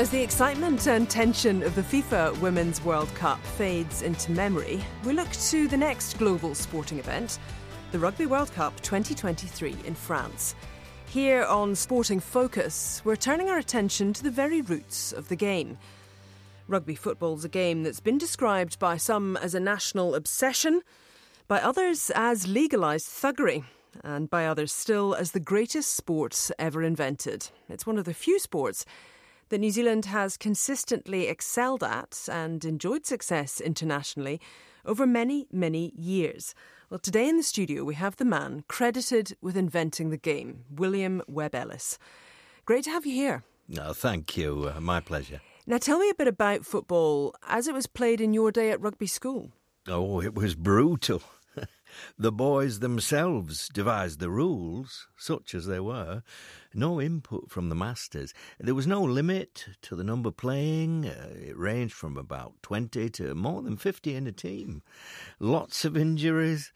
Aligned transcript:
As 0.00 0.08
the 0.08 0.22
excitement 0.22 0.86
and 0.86 1.10
tension 1.10 1.62
of 1.62 1.74
the 1.74 1.82
FIFA 1.82 2.40
Women's 2.40 2.82
World 2.82 3.14
Cup 3.14 3.38
fades 3.44 4.00
into 4.00 4.32
memory, 4.32 4.82
we 5.04 5.12
look 5.12 5.30
to 5.30 5.68
the 5.68 5.76
next 5.76 6.16
global 6.16 6.54
sporting 6.54 6.98
event, 6.98 7.38
the 7.92 7.98
Rugby 7.98 8.24
World 8.24 8.50
Cup 8.54 8.74
2023 8.80 9.76
in 9.84 9.94
France. 9.94 10.54
Here 11.04 11.44
on 11.44 11.74
Sporting 11.74 12.18
Focus, 12.18 13.02
we're 13.04 13.14
turning 13.14 13.50
our 13.50 13.58
attention 13.58 14.14
to 14.14 14.22
the 14.22 14.30
very 14.30 14.62
roots 14.62 15.12
of 15.12 15.28
the 15.28 15.36
game. 15.36 15.76
Rugby 16.66 16.94
football's 16.94 17.44
a 17.44 17.50
game 17.50 17.82
that's 17.82 18.00
been 18.00 18.16
described 18.16 18.78
by 18.78 18.96
some 18.96 19.36
as 19.36 19.54
a 19.54 19.60
national 19.60 20.14
obsession, 20.14 20.80
by 21.46 21.60
others 21.60 22.10
as 22.14 22.48
legalised 22.48 23.06
thuggery, 23.06 23.64
and 24.02 24.30
by 24.30 24.46
others 24.46 24.72
still 24.72 25.12
as 25.12 25.32
the 25.32 25.40
greatest 25.40 25.94
sport 25.94 26.50
ever 26.58 26.82
invented. 26.82 27.50
It's 27.68 27.86
one 27.86 27.98
of 27.98 28.06
the 28.06 28.14
few 28.14 28.38
sports 28.38 28.86
that 29.50 29.58
New 29.58 29.70
Zealand 29.70 30.06
has 30.06 30.36
consistently 30.36 31.28
excelled 31.28 31.84
at 31.84 32.28
and 32.30 32.64
enjoyed 32.64 33.04
success 33.04 33.60
internationally 33.60 34.40
over 34.84 35.06
many, 35.06 35.46
many 35.52 35.92
years. 35.96 36.54
Well, 36.88 36.98
today 36.98 37.28
in 37.28 37.36
the 37.36 37.42
studio 37.42 37.84
we 37.84 37.94
have 37.94 38.16
the 38.16 38.24
man 38.24 38.64
credited 38.66 39.36
with 39.40 39.56
inventing 39.56 40.10
the 40.10 40.16
game, 40.16 40.64
William 40.70 41.22
Webb 41.28 41.54
Ellis. 41.54 41.98
Great 42.64 42.84
to 42.84 42.90
have 42.90 43.06
you 43.06 43.12
here. 43.12 43.44
No, 43.68 43.92
thank 43.92 44.36
you. 44.36 44.72
Uh, 44.74 44.80
my 44.80 45.00
pleasure. 45.00 45.40
Now, 45.66 45.78
tell 45.78 45.98
me 45.98 46.10
a 46.10 46.14
bit 46.14 46.26
about 46.26 46.64
football 46.64 47.34
as 47.46 47.68
it 47.68 47.74
was 47.74 47.86
played 47.86 48.20
in 48.20 48.32
your 48.32 48.50
day 48.50 48.70
at 48.70 48.80
rugby 48.80 49.06
school. 49.06 49.52
Oh, 49.86 50.20
it 50.20 50.34
was 50.34 50.54
brutal. 50.54 51.22
The 52.18 52.32
boys 52.32 52.80
themselves 52.80 53.68
devised 53.68 54.20
the 54.20 54.30
rules, 54.30 55.08
such 55.16 55.54
as 55.54 55.66
they 55.66 55.80
were. 55.80 56.22
No 56.74 57.00
input 57.00 57.50
from 57.50 57.68
the 57.68 57.74
masters. 57.74 58.32
There 58.58 58.74
was 58.74 58.86
no 58.86 59.02
limit 59.02 59.66
to 59.82 59.96
the 59.96 60.04
number 60.04 60.30
playing. 60.30 61.06
Uh, 61.06 61.28
it 61.34 61.58
ranged 61.58 61.94
from 61.94 62.16
about 62.16 62.54
20 62.62 63.10
to 63.10 63.34
more 63.34 63.62
than 63.62 63.76
50 63.76 64.14
in 64.14 64.26
a 64.26 64.32
team. 64.32 64.82
Lots 65.38 65.84
of 65.84 65.96
injuries. 65.96 66.72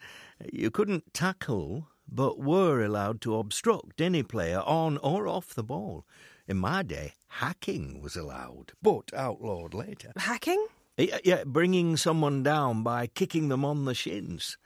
You 0.52 0.70
couldn't 0.70 1.14
tackle, 1.14 1.88
but 2.08 2.38
were 2.38 2.84
allowed 2.84 3.20
to 3.22 3.36
obstruct 3.36 4.00
any 4.00 4.22
player 4.22 4.60
on 4.60 4.98
or 4.98 5.26
off 5.26 5.54
the 5.54 5.62
ball. 5.62 6.04
In 6.46 6.58
my 6.58 6.82
day, 6.82 7.14
hacking 7.28 8.00
was 8.02 8.16
allowed, 8.16 8.72
but 8.82 9.12
outlawed 9.14 9.72
later. 9.72 10.12
Hacking? 10.16 10.66
Yeah, 10.96 11.18
yeah, 11.24 11.44
bringing 11.44 11.96
someone 11.96 12.42
down 12.42 12.82
by 12.82 13.06
kicking 13.06 13.48
them 13.48 13.64
on 13.64 13.84
the 13.84 13.94
shins. 13.94 14.58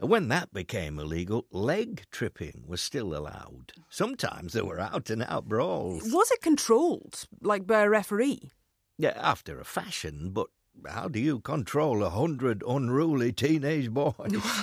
When 0.00 0.28
that 0.28 0.52
became 0.54 0.98
illegal, 0.98 1.46
leg 1.50 2.04
tripping 2.10 2.64
was 2.66 2.80
still 2.80 3.14
allowed. 3.14 3.72
Sometimes 3.90 4.54
there 4.54 4.64
were 4.64 4.80
out 4.80 5.10
and 5.10 5.22
out 5.24 5.46
brawls. 5.46 6.02
Was 6.12 6.30
it 6.30 6.40
controlled, 6.40 7.26
like 7.42 7.66
by 7.66 7.82
a 7.82 7.88
referee? 7.90 8.52
Yeah, 8.96 9.12
after 9.16 9.60
a 9.60 9.64
fashion, 9.64 10.30
but 10.30 10.46
how 10.88 11.08
do 11.08 11.20
you 11.20 11.40
control 11.40 12.02
a 12.02 12.08
hundred 12.10 12.62
unruly 12.66 13.32
teenage 13.32 13.90
boys? 13.92 14.14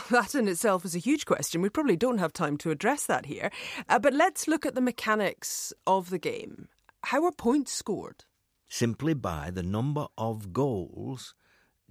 that 0.09 0.33
in 0.33 0.47
itself 0.47 0.85
is 0.85 0.95
a 0.95 0.99
huge 0.99 1.25
question. 1.25 1.61
We 1.61 1.69
probably 1.69 1.97
don't 1.97 2.17
have 2.17 2.33
time 2.33 2.57
to 2.57 2.71
address 2.71 3.05
that 3.05 3.27
here. 3.27 3.51
Uh, 3.87 3.99
but 3.99 4.13
let's 4.13 4.47
look 4.47 4.65
at 4.65 4.73
the 4.73 4.81
mechanics 4.81 5.71
of 5.85 6.09
the 6.09 6.19
game. 6.19 6.67
How 7.03 7.23
are 7.25 7.31
points 7.31 7.71
scored? 7.71 8.25
Simply 8.67 9.13
by 9.13 9.51
the 9.51 9.63
number 9.63 10.07
of 10.17 10.51
goals, 10.51 11.35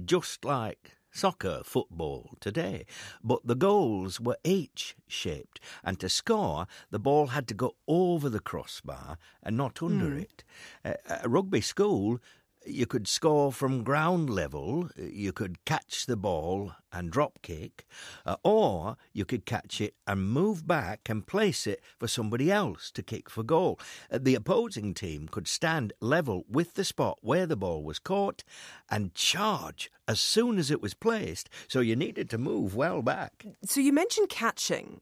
just 0.04 0.44
like 0.44 0.96
soccer, 1.16 1.62
football 1.64 2.36
today. 2.40 2.84
But 3.24 3.46
the 3.46 3.54
goals 3.54 4.20
were 4.20 4.36
H 4.44 4.94
shaped, 5.08 5.60
and 5.82 5.98
to 6.00 6.08
score, 6.08 6.66
the 6.90 6.98
ball 6.98 7.28
had 7.28 7.48
to 7.48 7.54
go 7.54 7.76
over 7.88 8.28
the 8.28 8.40
crossbar 8.40 9.18
and 9.42 9.56
not 9.56 9.82
under 9.82 10.10
mm. 10.10 10.22
it. 10.22 10.44
Uh, 10.84 10.94
at 11.08 11.28
rugby 11.28 11.60
school, 11.60 12.20
you 12.66 12.86
could 12.86 13.06
score 13.06 13.52
from 13.52 13.84
ground 13.84 14.28
level, 14.28 14.90
you 14.96 15.32
could 15.32 15.64
catch 15.64 16.06
the 16.06 16.16
ball 16.16 16.72
and 16.92 17.10
drop 17.10 17.38
kick, 17.42 17.86
uh, 18.24 18.36
or 18.42 18.96
you 19.12 19.24
could 19.24 19.44
catch 19.44 19.80
it 19.80 19.94
and 20.06 20.30
move 20.30 20.66
back 20.66 21.08
and 21.08 21.26
place 21.26 21.66
it 21.66 21.80
for 21.98 22.08
somebody 22.08 22.50
else 22.50 22.90
to 22.90 23.02
kick 23.02 23.30
for 23.30 23.42
goal. 23.42 23.78
Uh, 24.10 24.18
the 24.20 24.34
opposing 24.34 24.94
team 24.94 25.28
could 25.28 25.48
stand 25.48 25.92
level 26.00 26.44
with 26.48 26.74
the 26.74 26.84
spot 26.84 27.18
where 27.20 27.46
the 27.46 27.56
ball 27.56 27.82
was 27.82 27.98
caught 27.98 28.42
and 28.90 29.14
charge 29.14 29.90
as 30.08 30.20
soon 30.20 30.58
as 30.58 30.70
it 30.70 30.80
was 30.80 30.94
placed, 30.94 31.48
so 31.68 31.80
you 31.80 31.96
needed 31.96 32.30
to 32.30 32.38
move 32.38 32.74
well 32.74 33.02
back. 33.02 33.44
So 33.64 33.80
you 33.80 33.92
mentioned 33.92 34.28
catching. 34.28 35.00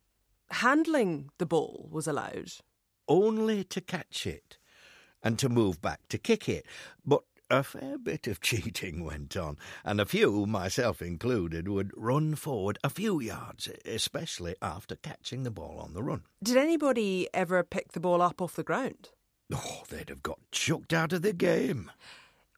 Handling 0.51 1.31
the 1.39 1.47
ball 1.47 1.89
was 1.91 2.07
allowed? 2.07 2.53
Only 3.09 3.65
to 3.65 3.81
catch 3.81 4.27
it 4.27 4.59
and 5.23 5.39
to 5.39 5.49
move 5.49 5.81
back 5.81 6.01
to 6.09 6.19
kick 6.19 6.49
it. 6.49 6.67
But 7.05 7.23
a 7.59 7.63
fair 7.63 7.99
bit 7.99 8.27
of 8.27 8.41
cheating 8.41 9.05
went 9.05 9.37
on, 9.37 9.57
and 9.85 10.01
a 10.01 10.07
few, 10.07 10.47
myself 10.47 11.01
included, 11.01 11.69
would 11.69 11.93
run 11.97 12.35
forward 12.35 12.79
a 12.83 12.91
few 12.91 13.21
yards, 13.21 13.69
especially 13.85 14.57
after 14.61 14.97
catching 14.97 15.43
the 15.43 15.51
ball 15.51 15.79
on 15.79 15.95
the 15.95 16.03
run. 16.03 16.23
Did 16.43 16.57
anybody 16.57 17.29
ever 17.33 17.63
pick 17.63 17.93
the 17.93 18.01
ball 18.01 18.21
up 18.21 18.43
off 18.43 18.57
the 18.57 18.65
ground? 18.65 19.11
Oh, 19.53 19.83
they'd 19.89 20.09
have 20.09 20.23
got 20.23 20.41
chucked 20.51 20.93
out 20.93 21.13
of 21.13 21.23
the 21.23 21.33
game. 21.33 21.91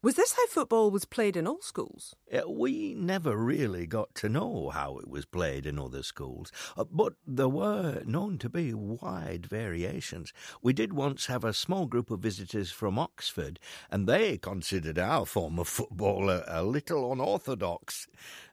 Was 0.06 0.14
this 0.14 0.34
how 0.34 0.46
football 0.46 0.92
was 0.92 1.04
played 1.04 1.36
in 1.36 1.48
all 1.48 1.60
schools? 1.60 2.14
Uh, 2.32 2.48
we 2.48 2.94
never 2.94 3.36
really 3.36 3.88
got 3.88 4.14
to 4.14 4.28
know 4.28 4.70
how 4.72 4.98
it 4.98 5.08
was 5.08 5.24
played 5.24 5.66
in 5.66 5.80
other 5.80 6.04
schools, 6.04 6.52
uh, 6.76 6.84
but 6.84 7.14
there 7.26 7.48
were 7.48 8.02
known 8.06 8.38
to 8.38 8.48
be 8.48 8.72
wide 8.72 9.46
variations. 9.46 10.32
We 10.62 10.72
did 10.72 10.92
once 10.92 11.26
have 11.26 11.42
a 11.42 11.52
small 11.52 11.86
group 11.86 12.12
of 12.12 12.20
visitors 12.20 12.70
from 12.70 13.00
Oxford, 13.00 13.58
and 13.90 14.06
they 14.06 14.38
considered 14.38 14.96
our 14.96 15.26
form 15.26 15.58
of 15.58 15.66
football 15.66 16.30
a, 16.30 16.44
a 16.46 16.62
little 16.62 17.10
unorthodox. 17.10 18.06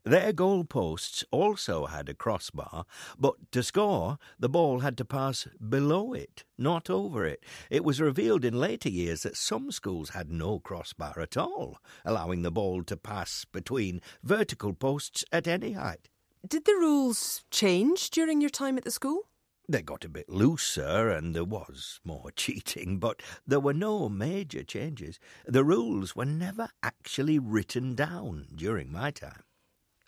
Their 0.03 0.34
goalposts 0.34 1.24
also 1.30 1.85
had 1.85 2.09
a 2.09 2.16
crossbar, 2.16 2.85
but 3.20 3.35
to 3.52 3.62
score, 3.62 4.18
the 4.40 4.50
ball 4.50 4.80
had 4.80 4.97
to 4.97 5.06
pass 5.06 5.47
below 5.70 6.14
it, 6.14 6.46
not 6.63 6.90
over 6.90 7.25
it. 7.25 7.44
It 7.69 7.84
was 7.84 8.01
revealed 8.01 8.44
in 8.44 8.59
later 8.59 8.90
years 8.90 9.24
that 9.24 9.38
some 9.38 9.72
schools 9.72 10.09
had 10.09 10.31
no 10.31 10.59
crossbar 10.59 11.19
at 11.19 11.38
all 11.38 11.44
all, 11.44 11.78
allowing 12.06 12.41
the 12.41 12.51
ball 12.51 12.84
to 12.84 12.97
pass 12.97 13.46
between 13.46 14.01
vertical 14.24 14.73
posts 14.73 15.23
at 15.31 15.47
any 15.47 15.73
height. 15.73 16.09
Did 16.47 16.66
the 16.66 16.73
rules 16.73 17.44
change 17.52 18.09
during 18.09 18.41
your 18.41 18.50
time 18.50 18.78
at 18.78 18.84
the 18.84 18.91
school? 18.91 19.29
They 19.69 19.81
got 19.81 20.03
a 20.03 20.09
bit 20.09 20.28
looser 20.28 21.09
and 21.09 21.34
there 21.34 21.46
was 21.46 22.00
more 22.03 22.31
cheating, 22.35 23.00
but 23.00 23.22
there 23.47 23.62
were 23.62 23.73
no 23.73 24.09
major 24.09 24.63
changes. 24.63 25.19
The 25.46 25.63
rules 25.63 26.16
were 26.16 26.25
never 26.25 26.68
actually 26.81 27.40
written 27.40 27.96
down 27.96 28.47
during 28.56 28.91
my 28.91 29.12
time. 29.12 29.44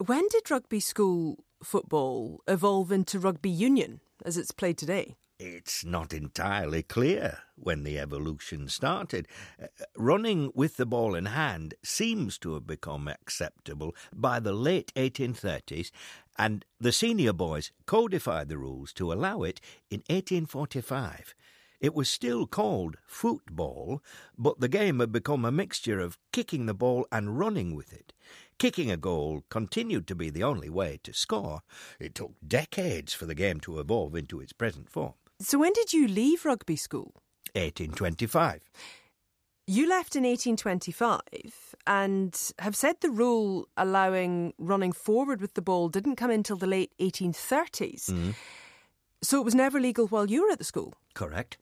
When 0.06 0.28
did 0.30 0.52
rugby 0.52 0.82
school 0.82 1.46
football 1.64 2.42
evolve 2.48 2.92
into 2.92 3.18
rugby 3.18 3.50
union 3.50 4.02
as 4.26 4.38
it's 4.38 4.52
played 4.52 4.78
today? 4.78 5.16
It's 5.38 5.84
not 5.84 6.14
entirely 6.14 6.82
clear 6.82 7.40
when 7.58 7.84
the 7.84 8.00
evolution 8.00 8.70
started. 8.70 9.28
Uh, 9.62 9.68
running 9.98 10.50
with 10.56 10.78
the 10.78 10.86
ball 10.86 11.14
in 11.14 11.26
hand 11.26 11.74
seems 11.84 12.38
to 12.38 12.54
have 12.54 12.66
become 12.66 13.10
acceptable 13.10 13.94
by 14.14 14.40
the 14.40 14.54
late 14.54 14.94
1830s, 14.96 15.92
and 16.38 16.64
the 16.80 16.94
senior 16.94 17.34
boys 17.34 17.74
codified 17.86 18.48
the 18.48 18.58
rules 18.58 18.94
to 18.94 19.12
allow 19.12 19.44
it 19.44 19.60
in 19.90 20.04
1845. 20.08 21.36
It 21.82 21.94
was 21.94 22.10
still 22.10 22.48
called 22.48 22.96
football, 23.06 24.02
but 24.38 24.62
the 24.62 24.70
game 24.70 25.02
had 25.02 25.12
become 25.12 25.44
a 25.44 25.52
mixture 25.52 26.00
of 26.00 26.18
kicking 26.32 26.66
the 26.66 26.74
ball 26.74 27.06
and 27.12 27.38
running 27.38 27.76
with 27.76 27.92
it. 27.92 28.14
Kicking 28.58 28.90
a 28.90 28.96
goal 28.96 29.44
continued 29.50 30.08
to 30.08 30.16
be 30.16 30.30
the 30.30 30.44
only 30.44 30.70
way 30.70 31.02
to 31.04 31.14
score. 31.14 31.62
It 32.00 32.16
took 32.16 32.36
decades 32.48 33.14
for 33.14 33.26
the 33.26 33.36
game 33.36 33.60
to 33.62 33.80
evolve 33.80 34.16
into 34.16 34.40
its 34.40 34.54
present 34.54 34.90
form. 34.90 35.16
So 35.40 35.60
when 35.60 35.74
did 35.74 35.94
you 35.94 36.08
leave 36.08 36.46
rugby 36.46 36.76
school? 36.76 37.14
1825. 37.54 38.70
You 39.68 39.90
left 39.90 40.16
in 40.16 40.24
1825 40.24 41.22
and 41.88 42.52
have 42.60 42.76
said 42.76 42.98
the 43.02 43.10
rule 43.10 43.68
allowing 43.76 44.54
running 44.60 44.92
forward 44.92 45.42
with 45.42 45.56
the 45.56 45.62
ball 45.62 45.90
didn't 45.90 46.18
come 46.18 46.30
until 46.30 46.56
the 46.56 46.68
late 46.68 46.92
1830s. 47.00 48.12
Mm-hmm. 48.12 48.32
So 49.24 49.40
it 49.40 49.46
was 49.46 49.56
never 49.56 49.80
legal 49.80 50.08
while 50.08 50.30
you 50.30 50.44
were 50.44 50.52
at 50.52 50.60
the 50.60 50.64
school? 50.64 50.94
Correct. 51.16 51.58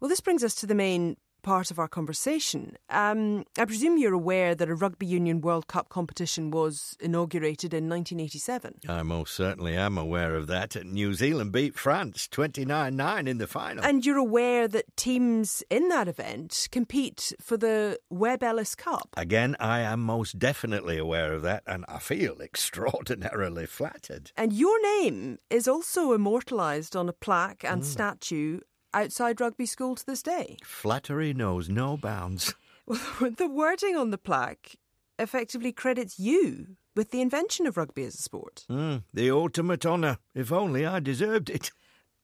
Well, 0.00 0.08
this 0.08 0.20
brings 0.20 0.42
us 0.42 0.54
to 0.56 0.66
the 0.66 0.74
main 0.74 1.18
part 1.46 1.70
of 1.70 1.78
our 1.78 1.86
conversation. 1.86 2.76
Um, 2.90 3.44
I 3.56 3.64
presume 3.66 3.98
you're 3.98 4.12
aware 4.12 4.56
that 4.56 4.68
a 4.68 4.74
Rugby 4.74 5.06
Union 5.06 5.40
World 5.40 5.68
Cup 5.68 5.88
competition 5.88 6.50
was 6.50 6.96
inaugurated 6.98 7.72
in 7.72 7.88
1987. 7.88 8.80
I 8.88 9.04
most 9.04 9.32
certainly 9.32 9.76
am 9.76 9.96
aware 9.96 10.34
of 10.34 10.48
that. 10.48 10.74
New 10.84 11.14
Zealand 11.14 11.52
beat 11.52 11.78
France 11.78 12.26
29 12.26 12.96
9 12.96 13.28
in 13.28 13.38
the 13.38 13.46
final. 13.46 13.84
And 13.84 14.04
you're 14.04 14.18
aware 14.18 14.66
that 14.66 14.96
teams 14.96 15.62
in 15.70 15.88
that 15.88 16.08
event 16.08 16.66
compete 16.72 17.32
for 17.40 17.56
the 17.56 18.00
Webb 18.10 18.42
Ellis 18.42 18.74
Cup. 18.74 19.10
Again, 19.16 19.54
I 19.60 19.82
am 19.82 20.00
most 20.00 20.40
definitely 20.40 20.98
aware 20.98 21.32
of 21.32 21.42
that, 21.42 21.62
and 21.64 21.84
I 21.86 22.00
feel 22.00 22.40
extraordinarily 22.40 23.66
flattered. 23.66 24.32
And 24.36 24.52
your 24.52 24.82
name 24.82 25.38
is 25.48 25.68
also 25.68 26.12
immortalised 26.12 26.96
on 26.96 27.08
a 27.08 27.12
plaque 27.12 27.62
and 27.62 27.82
mm. 27.82 27.84
statue 27.84 28.58
outside 28.94 29.40
rugby 29.40 29.66
school 29.66 29.94
to 29.96 30.06
this 30.06 30.22
day. 30.22 30.56
Flattery 30.64 31.32
knows 31.34 31.68
no 31.68 31.96
bounds. 31.96 32.54
Well, 32.88 33.32
the 33.32 33.48
wording 33.48 33.96
on 33.96 34.12
the 34.12 34.18
plaque 34.18 34.76
effectively 35.18 35.72
credits 35.72 36.20
you 36.20 36.76
with 36.94 37.10
the 37.10 37.20
invention 37.20 37.66
of 37.66 37.76
rugby 37.76 38.04
as 38.04 38.14
a 38.14 38.22
sport. 38.22 38.64
Mm, 38.70 39.02
the 39.12 39.28
ultimate 39.28 39.84
honour. 39.84 40.18
If 40.36 40.52
only 40.52 40.86
I 40.86 41.00
deserved 41.00 41.50
it. 41.50 41.72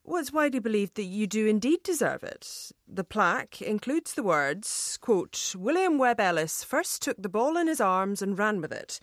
Well, 0.04 0.20
it's 0.20 0.32
widely 0.32 0.58
believed 0.58 0.96
that 0.96 1.04
you 1.04 1.26
do 1.26 1.46
indeed 1.46 1.82
deserve 1.82 2.24
it. 2.24 2.72
The 2.88 3.04
plaque 3.04 3.62
includes 3.62 4.14
the 4.14 4.22
words, 4.22 4.98
quote, 5.00 5.54
William 5.56 5.96
Webb 5.96 6.18
Ellis 6.18 6.64
first 6.64 7.02
took 7.02 7.20
the 7.22 7.28
ball 7.28 7.56
in 7.56 7.68
his 7.68 7.80
arms 7.80 8.20
and 8.20 8.38
ran 8.38 8.60
with 8.60 8.72
it, 8.72 8.98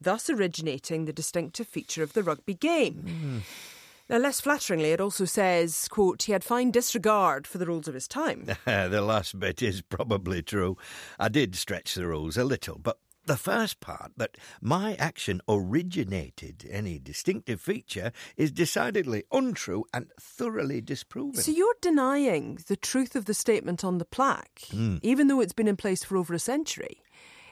thus 0.00 0.30
originating 0.30 1.04
the 1.04 1.12
distinctive 1.12 1.68
feature 1.68 2.02
of 2.02 2.14
the 2.14 2.22
rugby 2.22 2.54
game. 2.54 3.42
Mm. 3.44 3.77
Now, 4.08 4.16
less 4.18 4.40
flatteringly, 4.40 4.92
it 4.92 5.00
also 5.00 5.26
says, 5.26 5.86
quote, 5.88 6.22
he 6.22 6.32
had 6.32 6.42
fine 6.42 6.70
disregard 6.70 7.46
for 7.46 7.58
the 7.58 7.66
rules 7.66 7.88
of 7.88 7.94
his 7.94 8.08
time. 8.08 8.46
the 8.64 9.02
last 9.02 9.38
bit 9.38 9.62
is 9.62 9.82
probably 9.82 10.42
true. 10.42 10.78
I 11.18 11.28
did 11.28 11.54
stretch 11.54 11.94
the 11.94 12.06
rules 12.06 12.38
a 12.38 12.44
little, 12.44 12.78
but 12.78 12.98
the 13.26 13.36
first 13.36 13.80
part, 13.80 14.12
that 14.16 14.38
my 14.62 14.94
action 14.94 15.42
originated 15.46 16.66
any 16.70 16.98
distinctive 16.98 17.60
feature, 17.60 18.10
is 18.38 18.50
decidedly 18.50 19.24
untrue 19.30 19.84
and 19.92 20.06
thoroughly 20.18 20.80
disproven. 20.80 21.42
So 21.42 21.52
you're 21.52 21.76
denying 21.82 22.58
the 22.66 22.76
truth 22.76 23.14
of 23.14 23.26
the 23.26 23.34
statement 23.34 23.84
on 23.84 23.98
the 23.98 24.06
plaque, 24.06 24.62
mm. 24.70 24.98
even 25.02 25.28
though 25.28 25.42
it's 25.42 25.52
been 25.52 25.68
in 25.68 25.76
place 25.76 26.02
for 26.02 26.16
over 26.16 26.32
a 26.32 26.38
century. 26.38 27.02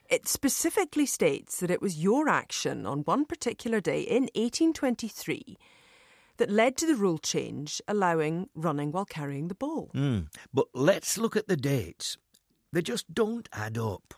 It 0.08 0.26
specifically 0.26 1.04
states 1.04 1.60
that 1.60 1.70
it 1.70 1.82
was 1.82 2.02
your 2.02 2.26
action 2.28 2.86
on 2.86 3.00
one 3.00 3.26
particular 3.26 3.80
day 3.80 4.00
in 4.00 4.30
1823 4.34 5.58
that 6.38 6.50
led 6.50 6.76
to 6.76 6.86
the 6.86 6.94
rule 6.94 7.18
change 7.18 7.80
allowing 7.88 8.48
running 8.54 8.92
while 8.92 9.04
carrying 9.04 9.48
the 9.48 9.54
ball. 9.54 9.90
Mm. 9.94 10.28
But 10.52 10.66
let's 10.74 11.18
look 11.18 11.36
at 11.36 11.48
the 11.48 11.56
dates. 11.56 12.16
They 12.72 12.82
just 12.82 13.14
don't 13.14 13.48
add 13.52 13.78
up. 13.78 14.14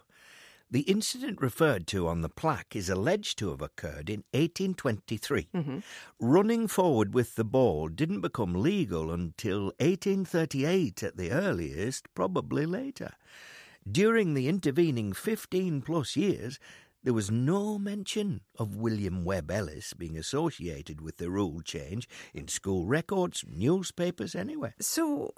The 0.71 0.81
incident 0.81 1.41
referred 1.41 1.87
to 1.89 2.07
on 2.09 2.21
the 2.21 2.29
plaque 2.29 2.77
is 2.77 2.91
alleged 2.91 3.39
to 3.39 3.49
have 3.51 3.63
occurred 3.63 4.11
in 4.11 4.25
1823. 4.33 5.49
Mm-hmm. 5.55 5.79
Running 6.21 6.69
forward 6.69 7.15
with 7.15 7.37
the 7.37 7.45
ball 7.45 7.89
didn't 7.89 8.21
become 8.21 8.55
legal 8.55 9.11
until 9.11 9.73
1838 9.79 11.03
at 11.03 11.17
the 11.17 11.31
earliest, 11.31 12.13
probably 12.15 12.67
later. 12.67 13.13
During 13.91 14.35
the 14.35 14.47
intervening 14.49 15.15
15 15.15 15.81
plus 15.81 16.17
years, 16.17 16.59
there 17.03 17.15
was 17.15 17.31
no 17.31 17.79
mention 17.79 18.41
of 18.59 18.77
William 18.77 19.25
Webb 19.25 19.51
Ellis 19.51 19.95
being 19.95 20.17
associated 20.17 21.01
with 21.01 21.19
the 21.19 21.31
rule 21.31 21.61
change 21.63 22.09
in 22.35 22.49
school 22.49 22.87
records, 22.87 23.45
newspapers, 23.49 24.35
anywhere. 24.35 24.75
So, 24.81 25.33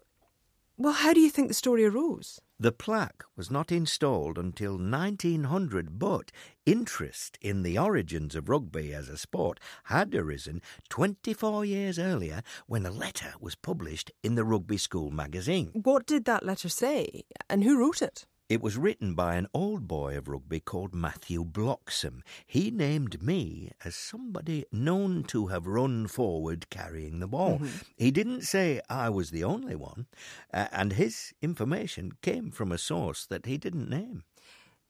well, 0.77 0.95
how 0.95 1.13
do 1.13 1.21
you 1.21 1.29
think 1.29 1.49
the 1.49 1.55
story 1.55 1.85
arose? 1.85 2.41
The 2.59 2.73
plaque 2.73 3.25
was 3.37 3.51
not 3.51 3.71
installed 3.71 4.39
until 4.39 4.79
1900, 4.79 5.99
but 5.99 6.33
interest 6.67 7.39
in 7.41 7.63
the 7.63 7.79
origins 7.79 8.35
of 8.35 8.49
rugby 8.49 8.93
as 8.93 9.09
a 9.09 9.17
sport 9.17 9.61
had 9.85 10.15
arisen 10.15 10.61
24 10.89 11.65
years 11.65 11.99
earlier 11.99 12.43
when 12.67 12.85
a 12.85 12.91
letter 12.91 13.33
was 13.41 13.55
published 13.55 14.11
in 14.23 14.35
the 14.35 14.45
Rugby 14.45 14.77
School 14.77 15.11
magazine. 15.11 15.71
What 15.73 16.07
did 16.07 16.25
that 16.25 16.45
letter 16.45 16.69
say, 16.69 17.25
and 17.49 17.65
who 17.65 17.79
wrote 17.79 18.03
it? 18.03 18.27
It 18.51 18.61
was 18.61 18.77
written 18.77 19.15
by 19.15 19.37
an 19.37 19.47
old 19.55 19.87
boy 19.87 20.19
of 20.19 20.27
rugby 20.27 20.59
called 20.59 20.93
Matthew 20.93 21.45
Bloxham. 21.45 22.25
He 22.45 22.73
named 22.73 23.23
me 23.23 23.71
as 23.85 23.95
somebody 23.95 24.65
known 24.73 25.23
to 25.29 25.47
have 25.47 25.69
run 25.69 26.09
forward 26.09 26.69
carrying 26.69 27.21
the 27.21 27.29
ball. 27.29 27.61
Mm-hmm. 27.61 27.79
He 27.97 28.11
didn't 28.11 28.43
say 28.43 28.81
I 28.91 29.09
was 29.09 29.31
the 29.31 29.45
only 29.45 29.77
one, 29.77 30.07
uh, 30.53 30.67
and 30.73 30.95
his 30.95 31.33
information 31.41 32.15
came 32.23 32.51
from 32.51 32.73
a 32.73 32.79
source 32.79 33.25
that 33.25 33.47
he 33.47 33.57
didn't 33.57 33.89
name. 33.89 34.25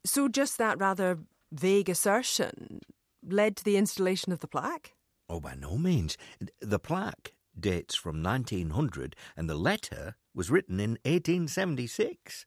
So, 0.07 0.27
just 0.27 0.57
that 0.57 0.79
rather 0.79 1.19
vague 1.53 1.91
assertion 1.91 2.81
led 3.23 3.57
to 3.57 3.65
the 3.65 3.77
installation 3.77 4.33
of 4.33 4.39
the 4.39 4.49
plaque? 4.49 4.95
Oh, 5.29 5.39
by 5.39 5.55
no 5.55 5.77
means. 5.77 6.17
The 6.63 6.79
plaque 6.79 7.35
dates 7.59 7.95
from 7.95 8.23
1900, 8.23 9.15
and 9.37 9.51
the 9.51 9.55
letter 9.55 10.17
was 10.35 10.51
written 10.51 10.81
in 10.81 10.93
1876. 11.05 12.47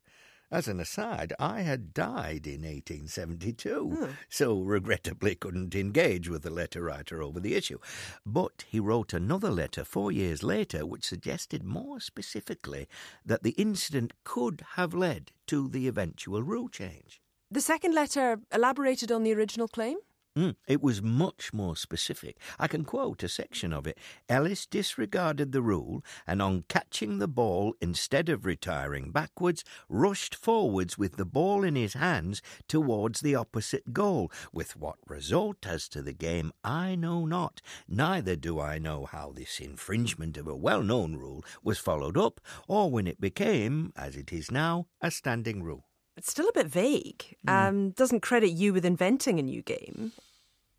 As 0.54 0.68
an 0.68 0.78
aside, 0.78 1.32
I 1.40 1.62
had 1.62 1.92
died 1.92 2.46
in 2.46 2.62
1872, 2.62 3.90
hmm. 3.90 4.04
so 4.28 4.60
regrettably 4.60 5.34
couldn't 5.34 5.74
engage 5.74 6.28
with 6.28 6.42
the 6.42 6.50
letter 6.50 6.84
writer 6.84 7.24
over 7.24 7.40
the 7.40 7.56
issue. 7.56 7.80
But 8.24 8.64
he 8.68 8.78
wrote 8.78 9.12
another 9.12 9.50
letter 9.50 9.82
four 9.82 10.12
years 10.12 10.44
later 10.44 10.86
which 10.86 11.08
suggested 11.08 11.64
more 11.64 11.98
specifically 11.98 12.86
that 13.26 13.42
the 13.42 13.56
incident 13.58 14.12
could 14.22 14.62
have 14.76 14.94
led 14.94 15.32
to 15.48 15.68
the 15.68 15.88
eventual 15.88 16.44
rule 16.44 16.68
change. 16.68 17.20
The 17.50 17.60
second 17.60 17.92
letter 17.92 18.38
elaborated 18.52 19.10
on 19.10 19.24
the 19.24 19.34
original 19.34 19.66
claim? 19.66 19.98
Mm, 20.36 20.56
it 20.66 20.82
was 20.82 21.00
much 21.00 21.52
more 21.52 21.76
specific. 21.76 22.36
I 22.58 22.66
can 22.66 22.84
quote 22.84 23.22
a 23.22 23.28
section 23.28 23.72
of 23.72 23.86
it. 23.86 23.96
Ellis 24.28 24.66
disregarded 24.66 25.52
the 25.52 25.62
rule 25.62 26.02
and, 26.26 26.42
on 26.42 26.64
catching 26.68 27.18
the 27.18 27.28
ball, 27.28 27.74
instead 27.80 28.28
of 28.28 28.44
retiring 28.44 29.12
backwards, 29.12 29.62
rushed 29.88 30.34
forwards 30.34 30.98
with 30.98 31.16
the 31.16 31.24
ball 31.24 31.62
in 31.62 31.76
his 31.76 31.94
hands 31.94 32.42
towards 32.66 33.20
the 33.20 33.36
opposite 33.36 33.92
goal. 33.92 34.28
With 34.52 34.76
what 34.76 34.96
result 35.06 35.66
as 35.66 35.88
to 35.90 36.02
the 36.02 36.12
game, 36.12 36.52
I 36.64 36.96
know 36.96 37.26
not. 37.26 37.62
Neither 37.86 38.34
do 38.34 38.58
I 38.58 38.80
know 38.80 39.04
how 39.04 39.30
this 39.30 39.60
infringement 39.60 40.36
of 40.36 40.48
a 40.48 40.56
well 40.56 40.82
known 40.82 41.14
rule 41.14 41.44
was 41.62 41.78
followed 41.78 42.18
up, 42.18 42.40
or 42.66 42.90
when 42.90 43.06
it 43.06 43.20
became, 43.20 43.92
as 43.94 44.16
it 44.16 44.32
is 44.32 44.50
now, 44.50 44.88
a 45.00 45.12
standing 45.12 45.62
rule. 45.62 45.84
It's 46.16 46.30
still 46.30 46.48
a 46.48 46.52
bit 46.52 46.66
vague. 46.66 47.36
Mm. 47.46 47.52
Um, 47.52 47.90
doesn't 47.90 48.20
credit 48.20 48.50
you 48.50 48.72
with 48.72 48.84
inventing 48.84 49.38
a 49.38 49.42
new 49.42 49.62
game. 49.62 50.12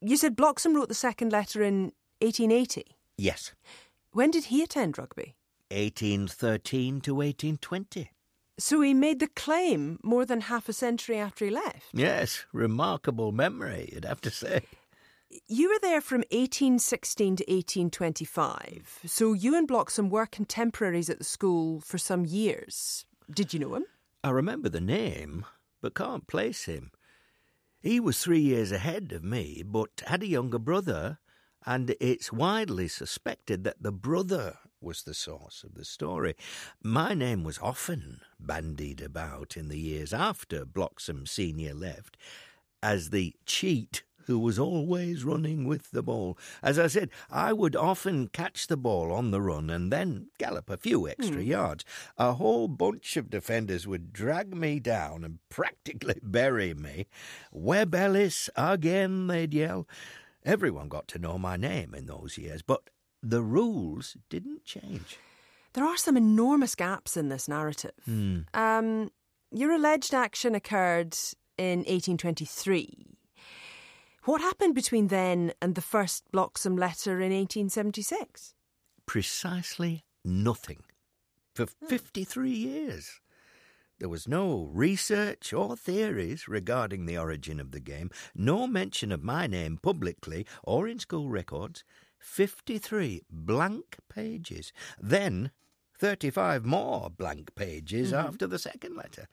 You 0.02 0.18
said 0.18 0.36
Bloxham 0.36 0.76
wrote 0.76 0.88
the 0.88 0.94
second 0.94 1.32
letter 1.32 1.64
in 1.64 1.92
1880? 2.22 2.86
Yes. 3.18 3.54
When 4.12 4.32
did 4.32 4.46
he 4.46 4.64
attend 4.64 4.98
rugby? 4.98 5.36
1813 5.72 7.02
to 7.02 7.16
1820. 7.16 8.12
So 8.58 8.80
he 8.82 8.94
made 8.94 9.20
the 9.20 9.28
claim 9.28 10.00
more 10.02 10.26
than 10.26 10.42
half 10.42 10.70
a 10.70 10.74
century 10.74 11.18
after 11.18 11.44
he 11.44 11.52
left? 11.52 11.88
Yes, 11.92 12.46
remarkable 12.54 13.32
memory, 13.34 13.90
you'd 13.92 14.06
have 14.06 14.22
to 14.22 14.30
say. 14.30 14.62
You 15.48 15.70
were 15.70 15.80
there 15.82 16.00
from 16.00 16.20
1816 16.32 17.38
to 17.38 17.44
1825, 17.44 19.00
so 19.06 19.34
you 19.34 19.56
and 19.58 19.68
Bloxham 19.68 20.10
were 20.10 20.26
contemporaries 20.26 21.10
at 21.10 21.18
the 21.18 21.26
school 21.26 21.82
for 21.82 21.98
some 21.98 22.26
years. 22.26 23.06
Did 23.30 23.54
you 23.54 23.60
know 23.60 23.76
him? 23.76 23.86
I 24.26 24.32
remember 24.32 24.70
the 24.70 24.82
name, 24.82 25.46
but 25.84 25.94
can't 25.94 26.26
place 26.26 26.66
him. 26.66 26.90
He 27.80 28.00
was 28.00 28.18
three 28.18 28.40
years 28.40 28.72
ahead 28.72 29.12
of 29.12 29.24
me, 29.24 29.62
but 29.64 30.02
had 30.08 30.24
a 30.24 30.28
younger 30.28 30.58
brother, 30.58 31.20
and 31.64 31.96
it's 32.00 32.34
widely 32.34 32.88
suspected 32.88 33.64
that 33.66 33.84
the 33.84 33.92
brother 33.92 34.58
was 34.82 35.04
the 35.04 35.14
source 35.14 35.64
of 35.64 35.76
the 35.76 35.86
story. 35.86 36.36
My 36.82 37.14
name 37.14 37.44
was 37.44 37.60
often 37.60 38.22
bandied 38.40 39.00
about 39.00 39.56
in 39.56 39.68
the 39.70 39.78
years 39.78 40.12
after 40.12 40.66
Bloxham 40.66 41.28
Senior 41.28 41.76
left 41.76 42.18
as 42.82 43.12
the 43.12 43.36
cheat 43.46 44.02
who 44.26 44.40
was 44.40 44.60
always 44.60 45.24
running 45.24 45.66
with 45.66 45.92
the 45.92 46.04
ball. 46.04 46.38
As 46.62 46.78
I 46.78 46.88
said, 46.88 47.10
I 47.30 47.54
would 47.54 47.76
often 47.76 48.28
catch 48.28 48.68
the 48.68 48.78
ball 48.78 49.12
on 49.12 49.32
the 49.32 49.42
run 49.42 49.70
and 49.70 49.92
then 49.92 50.28
gallop 50.38 50.70
a 50.70 50.78
few 50.78 51.08
extra 51.08 51.38
mm. 51.38 51.48
yards. 51.48 51.86
A 52.18 52.34
whole 52.34 52.68
bunch 52.68 53.18
of 53.18 53.30
defenders 53.30 53.88
would 53.88 54.14
drag 54.14 54.56
me 54.56 54.80
down 54.80 55.24
and 55.24 55.40
practically 55.50 56.20
bury 56.22 56.74
me. 56.74 57.08
Webb 57.52 57.96
Ellis 57.96 58.50
again, 58.56 59.28
they'd 59.28 59.54
yell. 59.54 59.88
Everyone 60.44 60.90
got 60.90 61.08
to 61.10 61.20
know 61.20 61.38
my 61.38 61.58
name 61.58 61.94
in 61.96 62.06
those 62.06 62.38
years, 62.38 62.62
but 62.62 62.90
the 63.24 63.42
rules 63.42 64.16
didn't 64.30 64.64
change. 64.64 65.18
There 65.74 65.84
are 65.84 65.98
some 65.98 66.16
enormous 66.16 66.76
gaps 66.76 67.18
in 67.18 67.30
this 67.30 67.48
narrative. 67.48 67.92
Mm. 68.08 68.46
Um, 68.54 69.12
your 69.52 69.72
alleged 69.72 70.14
action 70.14 70.56
occurred 70.56 71.16
in 71.58 71.80
1823. 71.80 73.15
What 74.26 74.42
happened 74.42 74.74
between 74.74 75.10
then 75.10 75.54
and 75.62 75.76
the 75.76 75.82
first 75.82 76.24
Bloxham 76.32 76.76
letter 76.76 77.22
in 77.22 77.32
1876? 77.32 78.56
Precisely 79.06 80.04
nothing. 80.24 80.82
For 81.54 81.68
53 81.68 82.50
years. 82.50 83.22
There 84.00 84.10
was 84.10 84.28
no 84.28 84.68
research 84.74 85.54
or 85.54 85.78
theories 85.78 86.48
regarding 86.48 87.06
the 87.06 87.20
origin 87.20 87.60
of 87.60 87.70
the 87.70 87.80
game, 87.80 88.10
no 88.34 88.66
mention 88.66 89.12
of 89.12 89.24
my 89.24 89.46
name 89.46 89.78
publicly 89.78 90.48
or 90.64 90.88
in 90.88 90.98
school 90.98 91.30
records. 91.30 91.84
53 92.18 93.22
blank 93.30 93.98
pages. 94.10 94.74
Then 95.00 95.52
35 96.00 96.66
more 96.66 97.12
blank 97.12 97.54
pages 97.54 98.12
mm-hmm. 98.12 98.28
after 98.28 98.48
the 98.48 98.58
second 98.58 98.96
letter. 98.96 99.28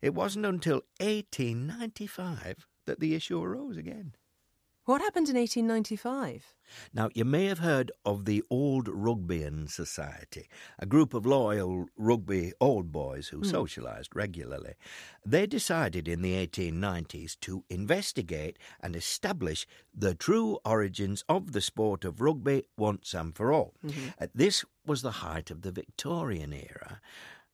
It 0.00 0.14
wasn't 0.14 0.46
until 0.46 0.82
1895 1.00 2.68
that 2.86 3.00
the 3.00 3.16
issue 3.16 3.42
arose 3.42 3.76
again. 3.76 4.14
What 4.88 5.02
happened 5.02 5.28
in 5.28 5.36
1895? 5.36 6.54
Now, 6.94 7.10
you 7.12 7.26
may 7.26 7.44
have 7.44 7.58
heard 7.58 7.92
of 8.06 8.24
the 8.24 8.42
Old 8.48 8.86
Rugbeian 8.86 9.68
Society, 9.68 10.48
a 10.78 10.86
group 10.86 11.12
of 11.12 11.26
loyal 11.26 11.88
rugby 11.98 12.54
old 12.58 12.90
boys 12.90 13.28
who 13.28 13.42
mm. 13.42 13.52
socialised 13.52 14.14
regularly. 14.14 14.76
They 15.26 15.46
decided 15.46 16.08
in 16.08 16.22
the 16.22 16.34
1890s 16.46 17.38
to 17.40 17.64
investigate 17.68 18.58
and 18.80 18.96
establish 18.96 19.66
the 19.94 20.14
true 20.14 20.58
origins 20.64 21.22
of 21.28 21.52
the 21.52 21.60
sport 21.60 22.06
of 22.06 22.22
rugby 22.22 22.64
once 22.78 23.12
and 23.12 23.36
for 23.36 23.52
all. 23.52 23.74
Mm-hmm. 23.84 24.08
Uh, 24.18 24.28
this 24.34 24.64
was 24.86 25.02
the 25.02 25.20
height 25.20 25.50
of 25.50 25.60
the 25.60 25.70
Victorian 25.70 26.54
era 26.54 27.02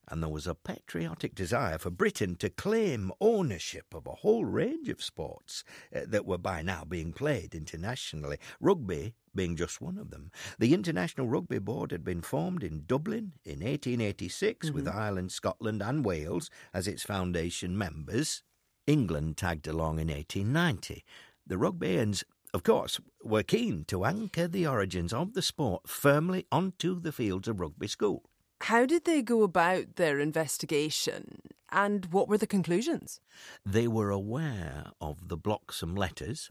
and 0.09 0.23
there 0.23 0.31
was 0.31 0.47
a 0.47 0.55
patriotic 0.55 1.35
desire 1.35 1.79
for 1.79 1.91
Britain 1.91 2.37
to 2.37 2.51
claim 2.51 3.13
ownership 3.21 3.95
of 3.95 4.07
a 4.07 4.17
whole 4.17 4.45
range 4.45 4.89
of 4.89 5.03
sports 5.03 5.65
uh, 5.95 6.01
that 6.07 6.27
were 6.27 6.39
by 6.39 6.63
now 6.63 6.85
being 6.85 7.13
played 7.13 7.55
internationally, 7.55 8.39
rugby 8.61 9.15
being 9.35 9.57
just 9.57 9.81
one 9.81 9.99
of 9.99 10.11
them. 10.11 10.31
The 10.59 10.75
International 10.75 11.27
Rugby 11.27 11.59
Board 11.59 11.91
had 11.91 12.05
been 12.05 12.23
formed 12.23 12.63
in 12.63 12.85
Dublin 12.87 13.33
in 13.45 13.61
1886 13.61 14.67
mm-hmm. 14.67 14.75
with 14.75 14.89
Ireland, 14.89 15.33
Scotland, 15.33 15.83
and 15.83 16.05
Wales 16.05 16.51
as 16.73 16.87
its 16.87 17.03
foundation 17.03 17.77
members. 17.77 18.43
England 18.87 19.37
tagged 19.37 19.67
along 19.67 19.99
in 19.99 20.09
1890. 20.09 21.05
The 21.47 21.57
Rugbeians 21.57 22.25
of 22.55 22.63
course, 22.63 23.01
were 23.25 23.43
keen 23.43 23.85
to 23.87 24.05
anchor 24.05 24.47
the 24.47 24.65
origins 24.65 25.13
of 25.13 25.35
the 25.35 25.43
sport 25.43 25.89
firmly 25.89 26.47
onto 26.53 27.01
the 27.01 27.11
fields 27.11 27.49
of 27.49 27.59
rugby 27.59 27.89
school. 27.89 28.23
How 28.65 28.87
did 28.87 29.05
they 29.05 29.21
go 29.21 29.43
about 29.43 29.97
their 29.97 30.19
investigation 30.19 31.43
and 31.71 32.07
what 32.07 32.29
were 32.29 32.39
the 32.39 32.47
conclusions? 32.47 33.21
They 33.67 33.87
were 33.87 34.09
aware 34.09 34.87
of 35.03 35.29
the 35.29 35.37
Bloxham 35.37 35.95
letters. 35.95 36.51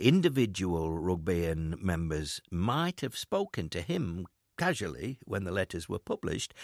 Individual 0.00 0.90
Rugbeian 0.90 1.82
members 1.82 2.40
might 2.52 3.00
have 3.00 3.16
spoken 3.16 3.68
to 3.70 3.80
him 3.80 4.28
casually 4.56 5.18
when 5.24 5.42
the 5.42 5.50
letters 5.50 5.88
were 5.88 5.98
published, 5.98 6.54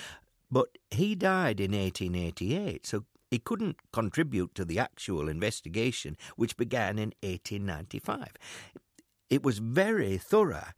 but 0.48 0.78
he 0.92 1.16
died 1.16 1.58
in 1.58 1.72
1888, 1.72 2.86
so 2.86 3.04
he 3.32 3.40
couldn't 3.40 3.78
contribute 3.92 4.54
to 4.54 4.64
the 4.64 4.78
actual 4.78 5.28
investigation, 5.28 6.16
which 6.36 6.56
began 6.56 7.00
in 7.00 7.12
1895. 7.22 8.28
It 9.28 9.42
was 9.42 9.58
very 9.58 10.18
thorough, 10.18 10.68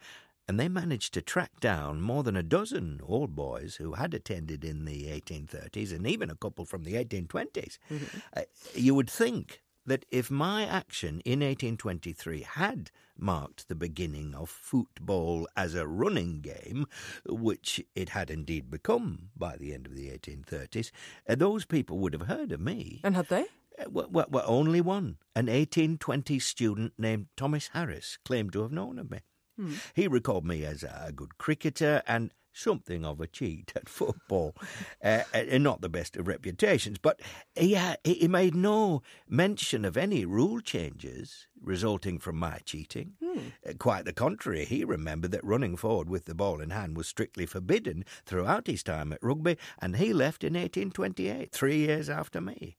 and 0.47 0.59
they 0.61 0.69
managed 0.69 1.15
to 1.15 1.23
track 1.23 1.61
down 1.61 2.01
more 2.01 2.23
than 2.23 2.37
a 2.37 2.43
dozen 2.43 3.01
old 3.03 3.35
boys 3.35 3.77
who 3.77 3.95
had 3.95 4.15
attended 4.15 4.65
in 4.65 4.85
the 4.85 5.05
1830s 5.07 5.95
and 5.95 6.07
even 6.07 6.31
a 6.31 6.37
couple 6.37 6.65
from 6.65 6.85
the 6.85 6.95
1820s. 6.95 7.79
Mm-hmm. 7.91 8.19
Uh, 8.37 8.43
you 8.75 8.95
would 8.95 9.09
think 9.09 9.63
that 9.87 10.05
if 10.11 10.31
my 10.31 10.65
action 10.65 11.21
in 11.25 11.41
1823 11.41 12.43
had 12.43 12.91
marked 13.17 13.69
the 13.69 13.75
beginning 13.75 14.35
of 14.35 14.49
football 14.49 15.47
as 15.57 15.75
a 15.75 15.87
running 15.87 16.41
game, 16.41 16.87
which 17.27 17.85
it 17.95 18.11
had 18.11 18.31
indeed 18.31 18.71
become 18.71 19.31
by 19.37 19.57
the 19.57 19.75
end 19.75 19.87
of 19.87 19.95
the 19.95 20.09
1830s, 20.09 20.91
uh, 21.29 21.35
those 21.35 21.65
people 21.65 21.99
would 21.99 22.13
have 22.13 22.27
heard 22.27 22.53
of 22.53 22.61
me. 22.61 23.01
And 23.05 23.15
had 23.15 23.29
they? 23.29 23.45
Uh, 23.79 23.91
well, 23.91 24.09
well, 24.11 24.27
well, 24.31 24.45
only 24.47 24.81
one. 24.81 25.17
An 25.35 25.47
1820 25.47 26.39
student 26.39 26.93
named 26.99 27.27
Thomas 27.37 27.71
Harris 27.73 28.19
claimed 28.25 28.53
to 28.53 28.63
have 28.63 28.73
known 28.73 28.99
of 28.99 29.11
me. 29.11 29.21
Hmm. 29.57 29.75
He 29.95 30.09
recalled 30.09 30.45
me 30.45 30.65
as 30.65 30.83
a 30.83 31.13
good 31.15 31.39
cricketer 31.39 32.03
and 32.07 32.33
something 32.55 33.05
of 33.05 33.21
a 33.21 33.27
cheat 33.27 33.73
at 33.75 33.89
football, 33.89 34.55
uh, 35.05 35.23
and 35.33 35.65
not 35.65 35.81
the 35.81 35.89
best 35.89 36.17
of 36.17 36.29
reputations. 36.29 36.99
But 36.99 37.21
he, 37.55 37.79
he 38.05 38.29
made 38.29 38.55
no 38.55 39.03
mention 39.29 39.85
of 39.85 39.97
any 39.97 40.25
rule 40.25 40.61
changes 40.61 41.49
resulting 41.61 42.19
from 42.19 42.37
my 42.37 42.59
cheating. 42.65 43.15
Hmm. 43.23 43.39
Uh, 43.69 43.73
quite 43.79 44.05
the 44.05 44.13
contrary, 44.13 44.65
he 44.65 44.85
remembered 44.85 45.33
that 45.33 45.45
running 45.45 45.77
forward 45.77 46.09
with 46.09 46.27
the 46.27 46.35
ball 46.35 46.61
in 46.61 46.71
hand 46.71 46.97
was 46.97 47.09
strictly 47.09 47.47
forbidden 47.47 48.05
throughout 48.25 48.67
his 48.67 48.83
time 48.83 49.13
at 49.13 49.23
rugby, 49.23 49.57
and 49.81 49.97
he 49.97 50.13
left 50.13 50.45
in 50.45 50.55
1828, 50.55 51.53
three 51.53 51.79
years 51.79 52.09
after 52.09 52.41
me. 52.41 52.77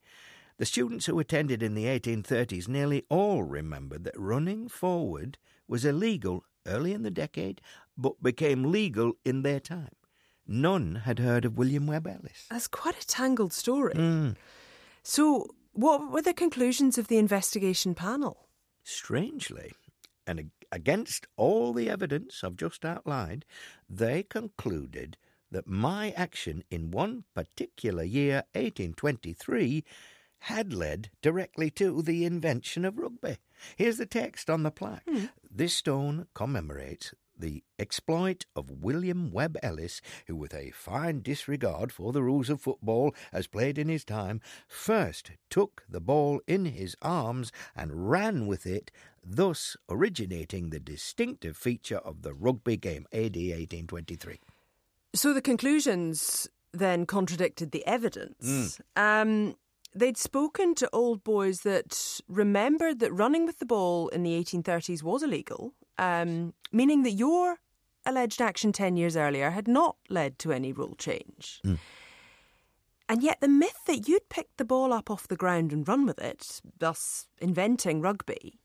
The 0.58 0.64
students 0.64 1.04
who 1.04 1.18
attended 1.18 1.62
in 1.62 1.74
the 1.74 1.84
1830s 1.84 2.66
nearly 2.66 3.04
all 3.10 3.42
remembered 3.42 4.04
that 4.04 4.18
running 4.18 4.68
forward 4.68 5.36
was 5.68 5.84
illegal 5.84 6.44
early 6.66 6.92
in 6.92 7.02
the 7.02 7.10
decade, 7.10 7.60
but 7.96 8.22
became 8.22 8.70
legal 8.70 9.12
in 9.24 9.42
their 9.42 9.60
time. 9.60 9.94
None 10.46 11.02
had 11.04 11.18
heard 11.18 11.44
of 11.44 11.58
William 11.58 11.86
Webb 11.86 12.06
Ellis. 12.06 12.46
That's 12.50 12.68
quite 12.68 13.02
a 13.02 13.06
tangled 13.06 13.52
story. 13.52 13.94
Mm. 13.94 14.36
So, 15.02 15.48
what 15.72 16.10
were 16.10 16.22
the 16.22 16.32
conclusions 16.32 16.98
of 16.98 17.08
the 17.08 17.18
investigation 17.18 17.94
panel? 17.94 18.48
Strangely, 18.84 19.72
and 20.26 20.50
against 20.70 21.26
all 21.36 21.72
the 21.72 21.90
evidence 21.90 22.42
I've 22.42 22.56
just 22.56 22.84
outlined, 22.84 23.44
they 23.88 24.22
concluded 24.22 25.16
that 25.50 25.66
my 25.66 26.10
action 26.16 26.64
in 26.70 26.90
one 26.90 27.24
particular 27.34 28.02
year, 28.02 28.44
1823, 28.54 29.84
had 30.40 30.72
led 30.72 31.10
directly 31.22 31.70
to 31.70 32.02
the 32.02 32.24
invention 32.24 32.84
of 32.84 32.98
rugby. 32.98 33.38
Here's 33.76 33.96
the 33.96 34.06
text 34.06 34.50
on 34.50 34.62
the 34.62 34.70
plaque. 34.70 35.06
Mm. 35.06 35.30
This 35.56 35.72
stone 35.72 36.26
commemorates 36.34 37.14
the 37.34 37.64
exploit 37.78 38.44
of 38.54 38.82
William 38.82 39.32
Webb 39.32 39.56
Ellis, 39.62 40.02
who, 40.26 40.36
with 40.36 40.52
a 40.52 40.70
fine 40.72 41.22
disregard 41.22 41.90
for 41.90 42.12
the 42.12 42.22
rules 42.22 42.50
of 42.50 42.60
football 42.60 43.14
as 43.32 43.46
played 43.46 43.78
in 43.78 43.88
his 43.88 44.04
time, 44.04 44.42
first 44.68 45.30
took 45.48 45.84
the 45.88 45.98
ball 45.98 46.42
in 46.46 46.66
his 46.66 46.94
arms 47.00 47.52
and 47.74 48.10
ran 48.10 48.46
with 48.46 48.66
it, 48.66 48.90
thus 49.24 49.78
originating 49.88 50.68
the 50.68 50.78
distinctive 50.78 51.56
feature 51.56 52.00
of 52.00 52.20
the 52.20 52.34
rugby 52.34 52.76
game, 52.76 53.06
AD 53.10 53.36
1823. 53.36 54.38
So 55.14 55.32
the 55.32 55.40
conclusions 55.40 56.50
then 56.74 57.06
contradicted 57.06 57.70
the 57.70 57.86
evidence. 57.86 58.78
Mm. 58.94 59.22
Um, 59.22 59.56
they'd 59.96 60.16
spoken 60.16 60.74
to 60.76 60.88
old 60.92 61.24
boys 61.24 61.60
that 61.62 62.20
remembered 62.28 63.00
that 63.00 63.12
running 63.12 63.46
with 63.46 63.58
the 63.58 63.66
ball 63.66 64.08
in 64.08 64.22
the 64.22 64.32
1830s 64.42 65.02
was 65.02 65.22
illegal, 65.22 65.72
um, 65.98 66.52
meaning 66.70 67.02
that 67.02 67.12
your 67.12 67.56
alleged 68.04 68.40
action 68.40 68.72
10 68.72 68.96
years 68.96 69.16
earlier 69.16 69.50
had 69.50 69.66
not 69.66 69.96
led 70.08 70.38
to 70.38 70.52
any 70.52 70.72
rule 70.72 70.94
change. 70.98 71.60
Mm. 71.64 71.78
And 73.08 73.22
yet, 73.22 73.40
the 73.40 73.48
myth 73.48 73.84
that 73.86 74.08
you'd 74.08 74.28
picked 74.28 74.56
the 74.56 74.64
ball 74.64 74.92
up 74.92 75.10
off 75.10 75.28
the 75.28 75.36
ground 75.36 75.72
and 75.72 75.86
run 75.86 76.06
with 76.06 76.18
it, 76.18 76.60
thus 76.78 77.28
inventing 77.40 78.00
rugby, 78.00 78.58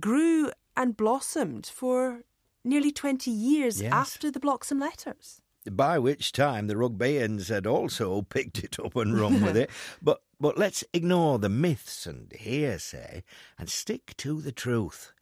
grew 0.00 0.50
and 0.76 0.96
blossomed 0.96 1.66
for 1.66 2.22
nearly 2.64 2.90
20 2.90 3.30
years 3.30 3.80
yes. 3.80 3.92
after 3.92 4.30
the 4.30 4.40
Bloxham 4.40 4.80
letters 4.80 5.42
by 5.70 5.98
which 5.98 6.32
time 6.32 6.66
the 6.66 6.74
Rugbeians 6.74 7.48
had 7.48 7.66
also 7.66 8.22
picked 8.22 8.64
it 8.64 8.78
up 8.80 8.96
and 8.96 9.18
run 9.18 9.42
with 9.42 9.56
it. 9.64 9.70
But 10.00 10.20
but 10.42 10.58
let's 10.58 10.82
ignore 10.92 11.38
the 11.38 11.48
myths 11.48 12.04
and 12.04 12.32
hearsay 12.32 13.22
and 13.56 13.70
stick 13.70 14.12
to 14.16 14.40
the 14.40 14.50
truth. 14.50 15.12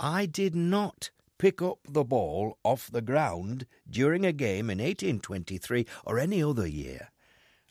I 0.00 0.26
did 0.26 0.56
not 0.56 1.10
pick 1.38 1.62
up 1.62 1.78
the 1.88 2.02
ball 2.02 2.58
off 2.64 2.90
the 2.90 3.00
ground 3.00 3.66
during 3.88 4.26
a 4.26 4.32
game 4.32 4.68
in 4.68 4.78
1823 4.78 5.86
or 6.04 6.18
any 6.18 6.42
other 6.42 6.66
year. 6.66 7.12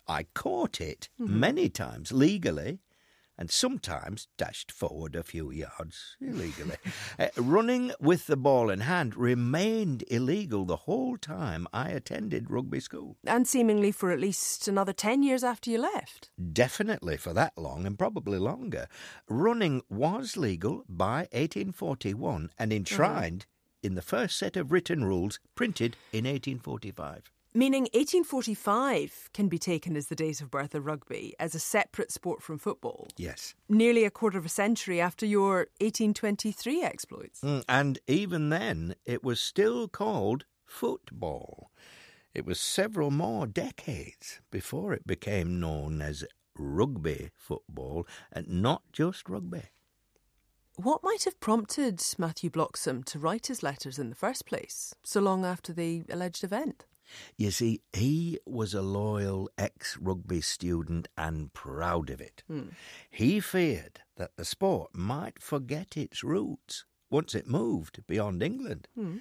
I 0.08 0.28
caught 0.34 0.80
it 0.80 1.10
mm-hmm. 1.20 1.38
many 1.38 1.68
times 1.68 2.14
legally 2.14 2.80
and 3.38 3.52
sometimes 3.52 4.28
dashed 4.38 4.72
forward 4.72 5.16
a 5.16 5.24
few 5.24 5.52
yards 5.52 6.18
illegally. 6.20 6.78
uh, 7.20 7.28
running 7.38 7.92
with 8.00 8.28
the 8.28 8.38
ball 8.38 8.70
in 8.70 8.82
hand 8.82 9.16
remained 9.16 10.04
illegal 10.08 10.66
the 10.66 10.76
whole 10.76 11.18
time 11.18 11.68
I 11.72 11.90
attended 11.90 12.50
rugby 12.50 12.80
school. 12.80 13.18
And 13.26 13.48
seemingly 13.48 13.92
for 13.92 14.12
at 14.12 14.20
least 14.20 14.68
another 14.68 14.94
10 14.94 15.24
years 15.24 15.44
after 15.44 15.70
you 15.70 15.80
left. 15.80 16.32
Definitely 16.54 17.18
for 17.18 17.34
that 17.34 17.58
long 17.58 17.86
and 17.86 17.98
probably 17.98 18.40
longer. 18.40 18.88
Running 19.30 19.82
was 19.90 20.38
legal 20.38 20.84
by 20.90 21.28
1841 21.32 22.50
and 22.58 22.74
enshrined 22.74 23.46
mm-hmm. 23.46 23.88
in 23.88 23.96
the 23.96 24.02
first 24.02 24.38
set 24.38 24.58
of 24.58 24.72
written 24.72 25.04
rules 25.04 25.40
printed 25.56 25.96
in 26.12 26.26
1845. 26.26 27.32
Meaning 27.58 27.86
1845 27.96 29.32
can 29.34 29.48
be 29.48 29.58
taken 29.58 29.98
as 29.98 30.10
the 30.10 30.16
date 30.16 30.42
of 30.42 30.52
birth 30.52 30.76
of 30.76 30.86
rugby 30.86 31.34
as 31.40 31.56
a 31.56 31.60
separate 31.60 32.12
sport 32.12 32.44
from 32.44 32.60
football. 32.60 33.08
Yes. 33.18 33.56
Nearly 33.68 34.04
a 34.04 34.12
quarter 34.12 34.38
of 34.38 34.46
a 34.46 34.50
century 34.64 35.02
after 35.02 35.26
your 35.26 35.66
1823 35.80 36.84
exploits. 36.84 37.42
Mm, 37.42 37.64
and 37.68 37.98
even 38.06 38.50
then, 38.50 38.94
it 39.08 39.24
was 39.24 39.40
still 39.40 39.88
called 39.88 40.46
football. 40.68 41.72
It 42.32 42.46
was 42.46 42.60
several 42.60 43.10
more 43.10 43.48
decades 43.48 44.40
before 44.52 44.94
it 44.94 45.08
became 45.08 45.60
known 45.60 46.00
as 46.00 46.26
rugby 46.60 47.32
football 47.36 48.06
and 48.32 48.48
not 48.48 48.84
just 48.94 49.28
rugby. 49.28 49.64
What 50.76 51.02
might 51.04 51.24
have 51.24 51.40
prompted 51.40 52.04
Matthew 52.20 52.52
Bloxham 52.52 53.02
to 53.06 53.18
write 53.18 53.48
his 53.48 53.64
letters 53.64 53.98
in 53.98 54.12
the 54.12 54.16
first 54.16 54.46
place, 54.46 54.94
so 55.04 55.20
long 55.20 55.44
after 55.44 55.74
the 55.74 56.04
alleged 56.12 56.44
event? 56.44 56.86
You 57.38 57.52
see, 57.52 57.82
he 57.94 58.40
was 58.46 58.74
a 58.74 58.82
loyal 58.82 59.50
ex 59.58 59.98
rugby 59.98 60.42
student 60.42 61.08
and 61.18 61.54
proud 61.54 62.10
of 62.10 62.22
it. 62.22 62.44
Hmm. 62.48 62.70
He 63.10 63.40
feared 63.40 64.02
that 64.18 64.36
the 64.36 64.46
sport 64.46 64.94
might 64.94 65.42
forget 65.42 65.98
its 65.98 66.24
roots 66.24 66.86
once 67.10 67.36
it 67.36 67.48
moved 67.48 68.06
beyond 68.08 68.44
England. 68.44 68.88
Hmm. 68.96 69.18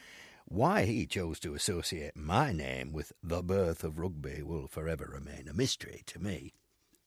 Why 0.48 0.84
he 0.84 1.06
chose 1.06 1.40
to 1.40 1.54
associate 1.54 2.16
my 2.16 2.52
name 2.52 2.92
with 2.92 3.12
the 3.22 3.42
birth 3.42 3.82
of 3.82 3.98
rugby 3.98 4.42
will 4.42 4.68
forever 4.68 5.10
remain 5.12 5.48
a 5.48 5.54
mystery 5.54 6.02
to 6.06 6.20
me. 6.20 6.54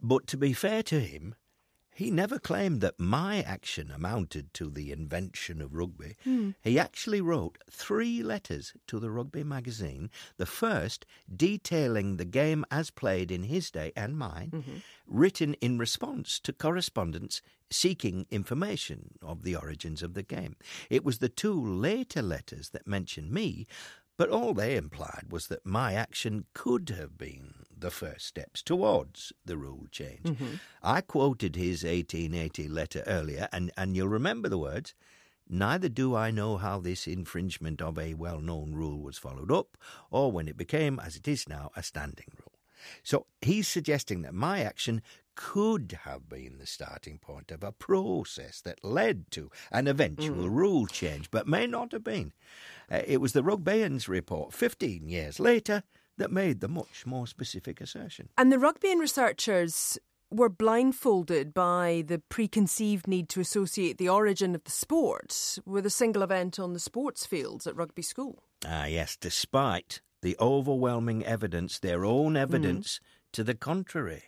But 0.02 0.28
to 0.28 0.38
be 0.38 0.54
fair 0.54 0.84
to 0.84 1.00
him, 1.00 1.36
he 2.00 2.10
never 2.10 2.40
claimed 2.40 2.80
that 2.80 2.98
my 2.98 3.42
action 3.42 3.92
amounted 3.92 4.54
to 4.54 4.70
the 4.70 4.90
invention 4.90 5.62
of 5.62 5.76
rugby. 5.76 6.16
Hmm. 6.24 6.52
He 6.64 6.80
actually 6.80 7.20
wrote 7.20 7.58
three 7.70 8.24
letters 8.24 8.74
to 8.88 9.00
the 9.00 9.12
rugby 9.12 9.44
magazine, 9.44 10.10
the 10.38 10.46
first 10.46 11.06
detailing 11.36 12.16
the 12.16 12.24
game 12.24 12.64
as 12.72 12.90
played 12.90 13.32
in 13.32 13.44
his 13.44 13.70
day 13.70 13.92
and 13.98 14.18
mine, 14.18 14.52
mm-hmm. 14.52 14.78
written 15.08 15.56
in 15.56 15.78
response 15.78 16.40
to 16.40 16.54
correspondence 16.54 17.42
seeking 17.70 18.26
information 18.32 19.16
of 19.22 19.44
the 19.44 19.58
origins 19.58 20.02
of 20.02 20.14
the 20.14 20.24
game. 20.24 20.56
It 20.90 21.04
was 21.04 21.18
the 21.18 21.28
two 21.28 21.54
later 21.54 22.22
letters 22.22 22.70
that 22.70 22.88
mentioned 22.88 23.30
me, 23.30 23.68
but 24.16 24.30
all 24.30 24.54
they 24.54 24.78
implied 24.78 25.26
was 25.30 25.48
that 25.48 25.66
my 25.66 25.96
action 25.96 26.46
could 26.54 26.90
have 26.98 27.18
been 27.18 27.56
the 27.80 27.92
first 27.92 28.26
steps 28.26 28.62
towards 28.62 29.34
the 29.46 29.58
rule 29.58 29.88
change. 29.92 30.38
I 30.84 31.02
quoted 31.02 31.56
his 31.56 31.84
1880 31.84 32.68
letter 32.68 33.04
earlier, 33.08 33.48
and, 33.52 33.72
and 33.78 33.96
you'll 33.96 34.08
remember 34.08 34.50
the 34.50 34.58
words 34.58 34.94
Neither 35.52 35.90
do 35.90 36.16
I 36.16 36.30
know 36.30 36.58
how 36.58 36.80
this 36.80 37.08
infringement 37.08 37.82
of 37.82 37.98
a 37.98 38.14
well 38.14 38.40
known 38.40 38.74
rule 38.74 39.02
was 39.02 39.18
followed 39.18 39.52
up, 39.52 39.78
or 40.12 40.32
when 40.32 40.48
it 40.48 40.56
became, 40.56 41.00
as 41.00 41.16
it 41.16 41.28
is 41.28 41.50
now, 41.50 41.72
a 41.76 41.82
standing 41.82 42.28
rule. 42.38 42.54
So 43.02 43.26
he's 43.42 43.68
suggesting 43.68 44.22
that 44.22 44.34
my 44.36 44.62
action 44.62 45.02
could 45.34 46.00
have 46.04 46.30
been 46.30 46.60
the 46.60 46.68
starting 46.68 47.18
point 47.18 47.50
of 47.50 47.64
a 47.64 47.72
process 47.72 48.62
that 48.62 48.84
led 48.84 49.32
to 49.32 49.50
an 49.72 49.88
eventual 49.88 50.50
rule 50.50 50.86
change, 50.86 51.32
but 51.32 51.48
may 51.48 51.66
not 51.66 51.94
have 51.94 52.04
been. 52.04 52.34
Uh, 52.92 53.02
it 53.08 53.22
was 53.22 53.34
the 53.34 53.42
Rugbeians 53.42 54.08
report 54.08 54.54
15 54.54 55.08
years 55.08 55.40
later 55.40 55.84
that 56.20 56.32
made 56.32 56.60
the 56.60 56.68
much 56.68 57.06
more 57.06 57.26
specific 57.26 57.82
assertion. 57.82 58.30
And 58.38 58.52
the 58.52 58.58
Rugbeian 58.58 59.00
researchers 59.00 59.98
were 60.32 60.50
blindfolded 60.50 61.54
by 61.54 62.04
the 62.08 62.20
preconceived 62.30 63.08
need 63.08 63.30
to 63.30 63.40
associate 63.40 63.98
the 63.98 64.10
origin 64.10 64.54
of 64.54 64.64
the 64.64 64.72
sport 64.72 65.58
with 65.66 65.86
a 65.86 65.90
single 65.90 66.22
event 66.22 66.60
on 66.60 66.74
the 66.74 66.80
sports 66.80 67.26
fields 67.26 67.66
at 67.66 67.76
rugby 67.76 68.04
school. 68.04 68.44
Ah, 68.66 68.86
yes, 68.86 69.18
despite 69.20 70.02
the 70.22 70.36
overwhelming 70.40 71.26
evidence, 71.26 71.80
their 71.80 72.06
own 72.06 72.38
evidence 72.38 73.00
to 73.34 73.44
the 73.44 73.56
contrary. 73.56 74.26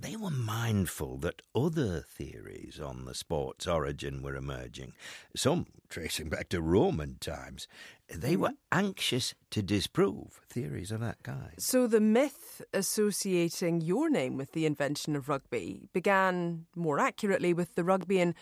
They 0.00 0.14
were 0.14 0.30
mindful 0.30 1.18
that 1.18 1.42
other 1.56 2.00
theories 2.00 2.78
on 2.80 3.04
the 3.04 3.14
sport's 3.14 3.66
origin 3.66 4.22
were 4.22 4.36
emerging, 4.36 4.92
some 5.34 5.66
tracing 5.88 6.28
back 6.28 6.48
to 6.50 6.62
Roman 6.62 7.16
times. 7.18 7.66
They 8.08 8.36
were 8.36 8.52
anxious 8.70 9.34
to 9.50 9.60
disprove 9.60 10.40
theories 10.48 10.92
of 10.92 11.00
that 11.00 11.24
kind. 11.24 11.54
So 11.58 11.88
the 11.88 12.00
myth 12.00 12.62
associating 12.72 13.80
your 13.80 14.08
name 14.08 14.36
with 14.36 14.52
the 14.52 14.66
invention 14.66 15.16
of 15.16 15.28
rugby 15.28 15.88
began 15.92 16.66
more 16.76 17.00
accurately 17.00 17.52
with 17.52 17.74
the 17.74 17.82
Rugbeian 17.82 18.34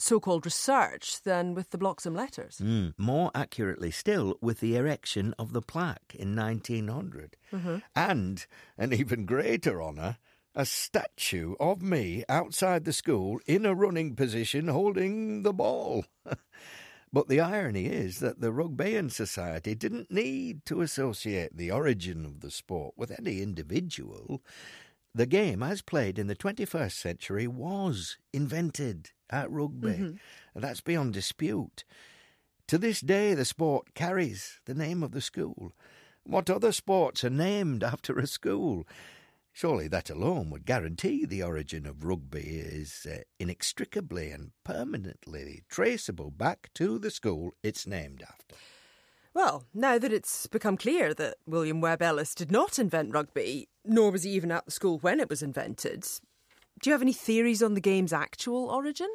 so 0.00 0.18
called 0.18 0.46
research 0.46 1.22
than 1.22 1.54
with 1.54 1.70
the 1.70 1.78
blocks 1.78 2.04
Bloxham 2.04 2.14
letters. 2.14 2.58
Mm, 2.58 2.94
more 2.96 3.30
accurately 3.34 3.90
still, 3.90 4.36
with 4.40 4.60
the 4.60 4.76
erection 4.76 5.34
of 5.38 5.52
the 5.52 5.62
plaque 5.62 6.14
in 6.14 6.34
1900. 6.34 7.36
And 7.94 8.46
an 8.78 8.92
even 8.94 9.26
greater 9.26 9.82
honour, 9.82 10.16
a 10.54 10.64
statue 10.64 11.54
of 11.60 11.82
me 11.82 12.24
outside 12.28 12.84
the 12.84 12.92
school 12.92 13.38
in 13.46 13.64
a 13.64 13.74
running 13.74 14.16
position 14.16 14.68
holding 14.68 15.42
the 15.42 15.52
ball. 15.52 16.04
but 17.12 17.28
the 17.28 17.40
irony 17.40 17.86
is 17.86 18.18
that 18.18 18.40
the 18.40 18.52
Rugbeian 18.52 19.10
Society 19.10 19.74
didn't 19.74 20.10
need 20.10 20.64
to 20.66 20.80
associate 20.80 21.56
the 21.56 21.70
origin 21.70 22.24
of 22.24 22.40
the 22.40 22.50
sport 22.50 22.94
with 22.96 23.16
any 23.16 23.42
individual. 23.42 24.42
The 25.14 25.26
game, 25.26 25.62
as 25.62 25.82
played 25.82 26.18
in 26.18 26.26
the 26.26 26.36
21st 26.36 26.92
century, 26.92 27.46
was 27.46 28.16
invented 28.32 29.10
at 29.28 29.50
rugby. 29.50 29.88
Mm-hmm. 29.88 30.16
And 30.54 30.64
that's 30.64 30.80
beyond 30.80 31.14
dispute. 31.14 31.84
To 32.68 32.78
this 32.78 33.00
day, 33.00 33.34
the 33.34 33.44
sport 33.44 33.94
carries 33.94 34.60
the 34.64 34.74
name 34.74 35.02
of 35.02 35.10
the 35.12 35.20
school. 35.20 35.72
What 36.22 36.50
other 36.50 36.70
sports 36.70 37.24
are 37.24 37.30
named 37.30 37.82
after 37.82 38.18
a 38.18 38.26
school? 38.26 38.86
Surely 39.60 39.88
that 39.88 40.08
alone 40.08 40.48
would 40.48 40.64
guarantee 40.64 41.26
the 41.26 41.42
origin 41.42 41.84
of 41.84 42.02
rugby 42.02 42.40
is 42.40 43.06
uh, 43.06 43.18
inextricably 43.38 44.30
and 44.30 44.52
permanently 44.64 45.64
traceable 45.68 46.30
back 46.30 46.70
to 46.72 46.98
the 46.98 47.10
school 47.10 47.52
it's 47.62 47.86
named 47.86 48.22
after. 48.22 48.56
Well, 49.34 49.66
now 49.74 49.98
that 49.98 50.14
it's 50.14 50.46
become 50.46 50.78
clear 50.78 51.12
that 51.12 51.36
William 51.46 51.82
Webb 51.82 52.00
Ellis 52.00 52.34
did 52.34 52.50
not 52.50 52.78
invent 52.78 53.12
rugby, 53.12 53.68
nor 53.84 54.10
was 54.10 54.22
he 54.22 54.30
even 54.30 54.50
at 54.50 54.64
the 54.64 54.70
school 54.70 54.98
when 55.00 55.20
it 55.20 55.28
was 55.28 55.42
invented, 55.42 56.06
do 56.80 56.88
you 56.88 56.92
have 56.92 57.02
any 57.02 57.12
theories 57.12 57.62
on 57.62 57.74
the 57.74 57.82
game's 57.82 58.14
actual 58.14 58.70
origin? 58.70 59.10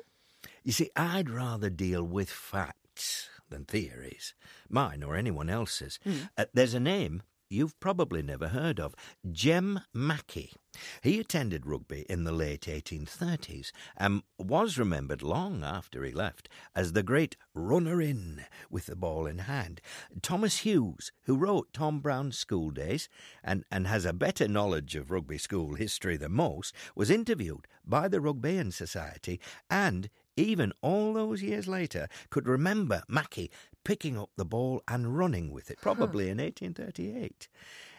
You 0.64 0.74
see, 0.74 0.92
I'd 0.96 1.28
rather 1.28 1.72
deal 1.72 2.04
with 2.04 2.30
facts 2.30 3.32
than 3.50 3.66
theories, 3.66 4.36
mine 4.70 5.02
or 5.02 5.16
anyone 5.16 5.50
else's. 5.50 5.98
Uh, 6.38 6.46
there's 6.54 6.76
a 6.76 6.80
name 6.80 7.24
you've 7.50 7.80
probably 7.80 8.22
never 8.22 8.50
heard 8.50 8.80
of 8.80 8.96
Jem 9.32 9.82
Mackie. 9.94 10.54
He 11.02 11.20
attended 11.20 11.66
rugby 11.66 12.06
in 12.10 12.24
the 12.24 12.32
late 12.32 12.62
1830s 12.62 13.72
and 13.96 14.24
was 14.38 14.78
remembered 14.78 15.22
long 15.22 15.64
after 15.64 16.04
he 16.04 16.12
left 16.12 16.50
as 16.76 16.92
the 16.92 17.04
great 17.04 17.38
runner 17.54 18.02
in 18.02 18.46
with 18.70 18.88
the 18.88 18.96
ball 18.96 19.26
in 19.26 19.40
hand. 19.40 19.80
Thomas 20.22 20.60
Hughes, 20.60 21.12
who 21.24 21.38
wrote 21.38 21.72
Tom 21.72 22.00
Brown's 22.00 22.38
School 22.38 22.72
Days 22.72 23.08
and, 23.44 23.64
and 23.72 23.88
has 23.88 24.06
a 24.06 24.14
better 24.14 24.48
knowledge 24.48 24.96
of 24.96 25.12
rugby 25.12 25.38
school 25.38 25.76
history 25.76 26.18
than 26.18 26.34
most, 26.34 26.76
was 26.96 27.10
interviewed 27.10 27.68
by 27.86 28.08
the 28.08 28.20
Rugbeian 28.20 28.74
Society 28.74 29.40
and 29.70 30.10
even 30.38 30.74
all 30.82 31.14
those 31.14 31.42
years 31.42 31.68
later, 31.68 32.08
could 32.30 32.48
remember 32.48 33.04
Mackie 33.08 33.52
picking 33.84 34.18
up 34.18 34.32
the 34.36 34.46
ball 34.46 34.82
and 34.88 35.18
running 35.18 35.52
with 35.52 35.70
it, 35.72 35.80
probably 35.82 36.26
in 36.30 36.38
1838. 36.40 37.48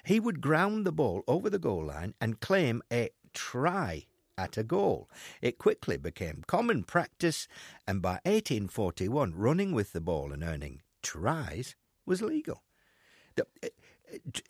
He 0.05 0.21
would 0.21 0.41
ground 0.41 0.85
the 0.85 0.93
ball 0.93 1.23
over 1.27 1.49
the 1.49 1.59
goal 1.59 1.87
line 1.87 2.15
and 2.21 2.41
claim 2.41 2.83
a 2.93 3.11
try 3.33 4.07
at 4.39 4.57
a 4.57 4.63
goal. 4.63 5.09
It 5.41 5.59
quickly 5.59 5.97
became 5.97 6.45
common 6.47 6.85
practice, 6.85 7.49
and 7.87 8.03
by 8.03 8.21
1841, 8.25 9.35
running 9.35 9.73
with 9.73 9.93
the 9.93 10.01
ball 10.01 10.33
and 10.33 10.43
earning 10.43 10.83
tries 11.03 11.75
was 12.05 12.21
legal. 12.23 12.63
Uh, 13.39 13.69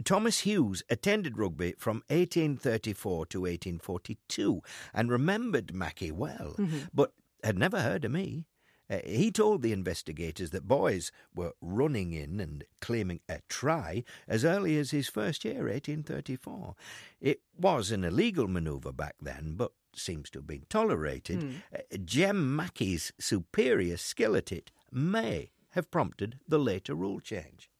Thomas 0.05 0.41
Hughes 0.41 0.83
attended 0.91 1.39
rugby 1.39 1.75
from 1.79 2.03
1834 2.09 3.27
to 3.27 3.41
1842 3.41 4.61
and 4.93 5.11
remembered 5.11 5.75
Mackie 5.75 6.13
well, 6.13 6.57
but 6.93 7.13
had 7.43 7.59
never 7.59 7.81
heard 7.81 8.05
of 8.05 8.13
me. 8.13 8.47
Uh, 8.89 8.99
he 9.05 9.33
told 9.33 9.63
the 9.63 9.73
investigators 9.73 10.51
that 10.51 10.69
boys 10.69 11.11
were 11.35 11.53
running 11.61 12.13
in 12.13 12.39
and 12.39 12.65
claiming 12.81 13.21
a 13.29 13.41
try 13.49 14.05
as 14.29 14.45
early 14.45 14.79
as 14.79 14.93
his 14.93 15.09
first 15.09 15.45
year, 15.45 15.65
1834. 15.65 16.77
It 17.21 17.41
was 17.59 17.91
an 17.91 18.05
illegal 18.05 18.47
manoeuvre 18.47 18.93
back 18.93 19.17
then, 19.21 19.55
but 19.57 19.73
seems 19.95 20.31
to 20.31 20.39
have 20.39 20.47
been 20.47 20.67
tolerated. 20.69 21.63
Uh, 21.75 21.97
Jem 22.05 22.55
Mackie's 22.55 23.13
superior 23.19 23.97
skill 23.97 24.37
at 24.37 24.53
it 24.53 24.71
may 24.93 25.51
have 25.71 25.91
prompted 25.91 26.39
the 26.47 26.59
later 26.59 26.95
rule 26.95 27.21
change. 27.21 27.71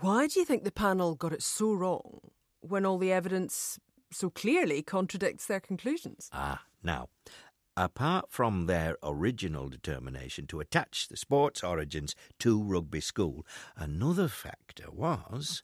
Why 0.00 0.26
do 0.26 0.38
you 0.40 0.46
think 0.46 0.64
the 0.64 0.72
panel 0.72 1.14
got 1.14 1.32
it 1.32 1.42
so 1.42 1.72
wrong 1.72 2.20
when 2.60 2.84
all 2.86 2.98
the 2.98 3.12
evidence 3.12 3.78
so 4.12 4.30
clearly 4.30 4.82
contradicts 4.82 5.46
their 5.46 5.60
conclusions? 5.60 6.28
Ah, 6.32 6.62
now, 6.82 7.08
apart 7.76 8.26
from 8.30 8.66
their 8.66 8.96
original 9.02 9.68
determination 9.68 10.46
to 10.46 10.60
attach 10.60 11.08
the 11.08 11.16
sport's 11.16 11.62
origins 11.62 12.14
to 12.38 12.62
rugby 12.62 13.00
school, 13.00 13.46
another 13.76 14.28
factor 14.28 14.90
was 14.90 15.62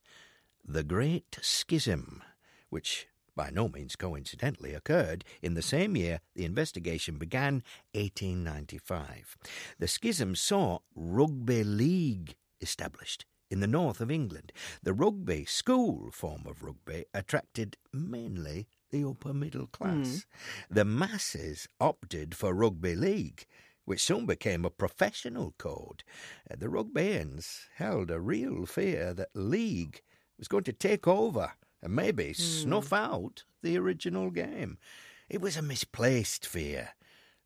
the 0.64 0.84
Great 0.84 1.38
Schism, 1.40 2.22
which 2.68 3.06
by 3.34 3.50
no 3.50 3.68
means 3.68 3.96
coincidentally 3.96 4.74
occurred 4.74 5.24
in 5.40 5.54
the 5.54 5.62
same 5.62 5.96
year 5.96 6.20
the 6.34 6.44
investigation 6.44 7.16
began, 7.16 7.62
1895. 7.94 9.38
The 9.78 9.88
schism 9.88 10.34
saw 10.36 10.80
Rugby 10.94 11.64
League 11.64 12.36
established 12.60 13.24
in 13.52 13.60
the 13.60 13.66
north 13.66 14.00
of 14.00 14.10
England. 14.10 14.50
The 14.82 14.94
rugby 14.94 15.44
school 15.44 16.10
form 16.10 16.44
of 16.46 16.62
rugby 16.62 17.04
attracted 17.12 17.76
mainly 17.92 18.66
the 18.90 19.04
upper 19.04 19.34
middle 19.34 19.66
class. 19.66 20.24
The 20.70 20.86
masses 20.86 21.68
opted 21.78 22.34
for 22.34 22.54
rugby 22.54 22.94
league, 22.94 23.46
which 23.84 24.02
soon 24.02 24.24
became 24.24 24.64
a 24.64 24.70
professional 24.70 25.54
code. 25.58 26.02
Uh, 26.50 26.56
The 26.58 26.68
Rugbeians 26.68 27.66
held 27.76 28.10
a 28.10 28.18
real 28.20 28.64
fear 28.64 29.12
that 29.12 29.28
league 29.34 30.00
was 30.38 30.48
going 30.48 30.64
to 30.64 30.72
take 30.72 31.06
over 31.06 31.52
and 31.82 31.94
maybe 31.94 32.32
snuff 32.32 32.90
out 32.92 33.44
the 33.62 33.76
original 33.76 34.30
game. 34.30 34.78
It 35.28 35.40
was 35.42 35.56
a 35.58 35.62
misplaced 35.62 36.46
fear. 36.46 36.90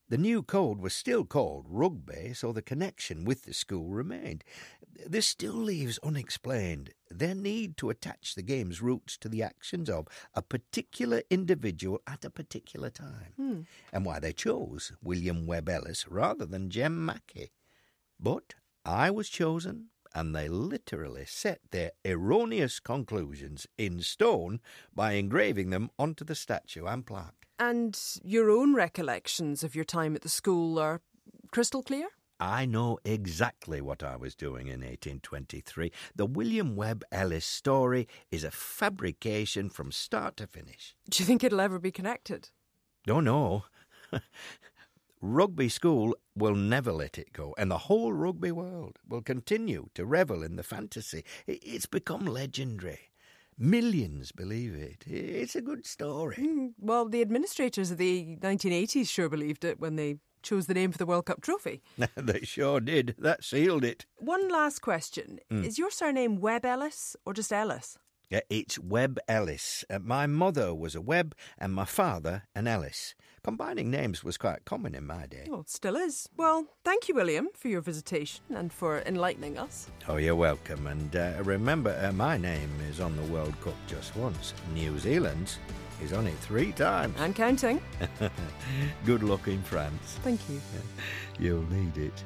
The 0.09 0.19
new 0.19 0.42
code 0.42 0.79
was 0.81 0.95
still 0.95 1.25
called 1.25 1.66
rugby, 1.69 2.33
so 2.33 2.53
the 2.53 2.62
connection 2.62 3.25
with 3.25 3.42
the 3.42 3.53
school 3.53 3.88
remained. 3.88 4.45
This 5.05 5.27
still 5.27 5.55
leaves 5.55 5.99
unexplained 6.03 6.95
their 7.11 7.35
need 7.35 7.77
to 7.79 7.90
attach 7.90 8.35
the 8.35 8.42
game's 8.42 8.81
roots 8.81 9.16
to 9.19 9.29
the 9.29 9.42
actions 9.42 9.90
of 9.90 10.07
a 10.33 10.42
particular 10.42 11.23
individual 11.29 12.01
at 12.07 12.25
a 12.25 12.31
particular 12.31 12.88
time, 12.88 13.33
hmm. 13.37 13.61
and 13.92 14.05
why 14.05 14.21
they 14.21 14.33
chose 14.33 14.92
William 15.03 15.45
Webb 15.45 15.69
Ellis 15.69 16.07
rather 16.09 16.47
than 16.47 16.71
Jem 16.71 17.05
Mackie. 17.05 17.51
But 18.21 18.55
I 18.85 19.11
was 19.11 19.29
chosen, 19.29 19.88
and 20.16 20.35
they 20.35 20.48
literally 20.48 21.26
set 21.26 21.61
their 21.72 21.90
erroneous 22.02 22.81
conclusions 22.81 23.66
in 23.76 24.00
stone 24.00 24.61
by 24.94 25.12
engraving 25.12 25.68
them 25.68 25.90
onto 25.98 26.24
the 26.24 26.35
statue 26.35 26.87
and 26.87 27.05
plaque. 27.05 27.46
And 27.59 28.00
your 28.24 28.50
own 28.50 28.74
recollections 28.74 29.62
of 29.62 29.74
your 29.74 29.85
time 29.85 30.16
at 30.16 30.22
the 30.22 30.31
school 30.31 30.79
are 30.79 31.02
crystal 31.52 31.83
clear? 31.83 32.09
I 32.40 32.64
know 32.64 32.98
exactly 33.05 33.83
what 33.83 34.02
I 34.02 34.16
was 34.16 34.35
doing 34.35 34.68
in 34.68 34.81
1823. 34.81 35.92
The 36.14 36.26
William 36.26 36.76
Webb 36.76 37.05
Ellis 37.12 37.44
story 37.44 38.09
is 38.31 38.42
a 38.42 38.50
fabrication 38.50 39.68
from 39.68 39.92
start 39.92 40.38
to 40.38 40.46
finish. 40.46 40.96
Do 41.11 41.22
you 41.22 41.26
think 41.26 41.44
it'll 41.44 41.61
ever 41.61 41.79
be 41.79 41.92
connected? 41.92 42.48
Don't 43.07 43.24
know. 43.24 43.64
Rugby 45.20 45.68
school 45.68 46.14
will 46.37 46.55
never 46.55 46.92
let 46.92 47.18
it 47.18 47.33
go, 47.33 47.55
and 47.59 47.70
the 47.70 47.79
whole 47.79 48.12
rugby 48.12 48.53
world 48.53 48.99
will 49.09 49.22
continue 49.22 49.88
to 49.94 50.05
revel 50.05 50.42
in 50.42 50.57
the 50.57 50.62
fantasy. 50.62 51.25
It's 51.46 51.87
become 51.87 52.27
legendary. 52.27 53.01
Millions 53.59 54.33
believe 54.33 54.75
it. 54.75 55.05
It's 55.07 55.57
a 55.57 55.62
good 55.62 55.87
story. 55.87 56.37
Hmm, 56.37 56.66
Well, 56.79 57.09
the 57.09 57.22
administrators 57.22 57.90
of 57.90 57.96
the 57.99 58.37
1980s 58.40 59.09
sure 59.09 59.31
believed 59.31 59.64
it 59.64 59.81
when 59.81 59.96
they 59.96 60.18
chose 60.42 60.66
the 60.66 60.75
name 60.75 60.92
for 60.92 60.99
the 60.99 61.07
World 61.07 61.25
Cup 61.25 61.40
trophy. 61.40 61.83
they 62.16 62.40
sure 62.40 62.81
did. 62.81 63.14
That 63.18 63.42
sealed 63.42 63.83
it. 63.83 64.05
One 64.18 64.49
last 64.49 64.81
question. 64.81 65.40
Is 65.51 65.79
your 65.79 65.90
surname 65.90 66.38
Webb 66.38 66.66
Ellis 66.66 67.16
or 67.25 67.33
just 67.33 67.53
Ellis? 67.53 67.99
It's 68.30 68.76
Webb 68.76 69.20
Ellis. 69.28 69.84
Uh, 69.88 70.00
my 70.00 70.26
mother 70.26 70.74
was 70.74 70.96
a 70.96 71.00
Webb 71.00 71.36
and 71.58 71.72
my 71.72 71.84
father 71.84 72.42
an 72.56 72.66
Ellis. 72.66 73.14
Combining 73.44 73.88
names 73.88 74.24
was 74.24 74.36
quite 74.36 74.64
common 74.64 74.96
in 74.96 75.06
my 75.06 75.26
day. 75.26 75.46
Well, 75.48 75.62
still 75.68 75.94
is. 75.94 76.28
Well, 76.36 76.66
thank 76.84 77.08
you, 77.08 77.14
William, 77.14 77.48
for 77.54 77.68
your 77.68 77.80
visitation 77.80 78.42
and 78.50 78.72
for 78.72 79.02
enlightening 79.06 79.56
us. 79.56 79.86
Oh, 80.08 80.16
you're 80.16 80.34
welcome. 80.34 80.88
And 80.88 81.14
uh, 81.14 81.34
remember, 81.44 81.96
uh, 82.02 82.10
my 82.10 82.36
name 82.36 82.70
is 82.90 82.98
on 82.98 83.14
the 83.14 83.22
World 83.32 83.54
Cup 83.60 83.76
just 83.86 84.16
once. 84.16 84.52
New 84.74 84.98
Zealand's 84.98 85.60
is 86.02 86.12
on 86.12 86.26
it 86.26 86.36
three 86.38 86.72
times. 86.72 87.14
And 87.20 87.34
counting. 87.34 87.80
Good 89.06 89.22
luck 89.22 89.46
in 89.46 89.62
France. 89.62 90.18
Thank 90.24 90.40
you. 90.50 90.60
You'll 91.38 91.70
need 91.70 91.96
it. 91.96 92.24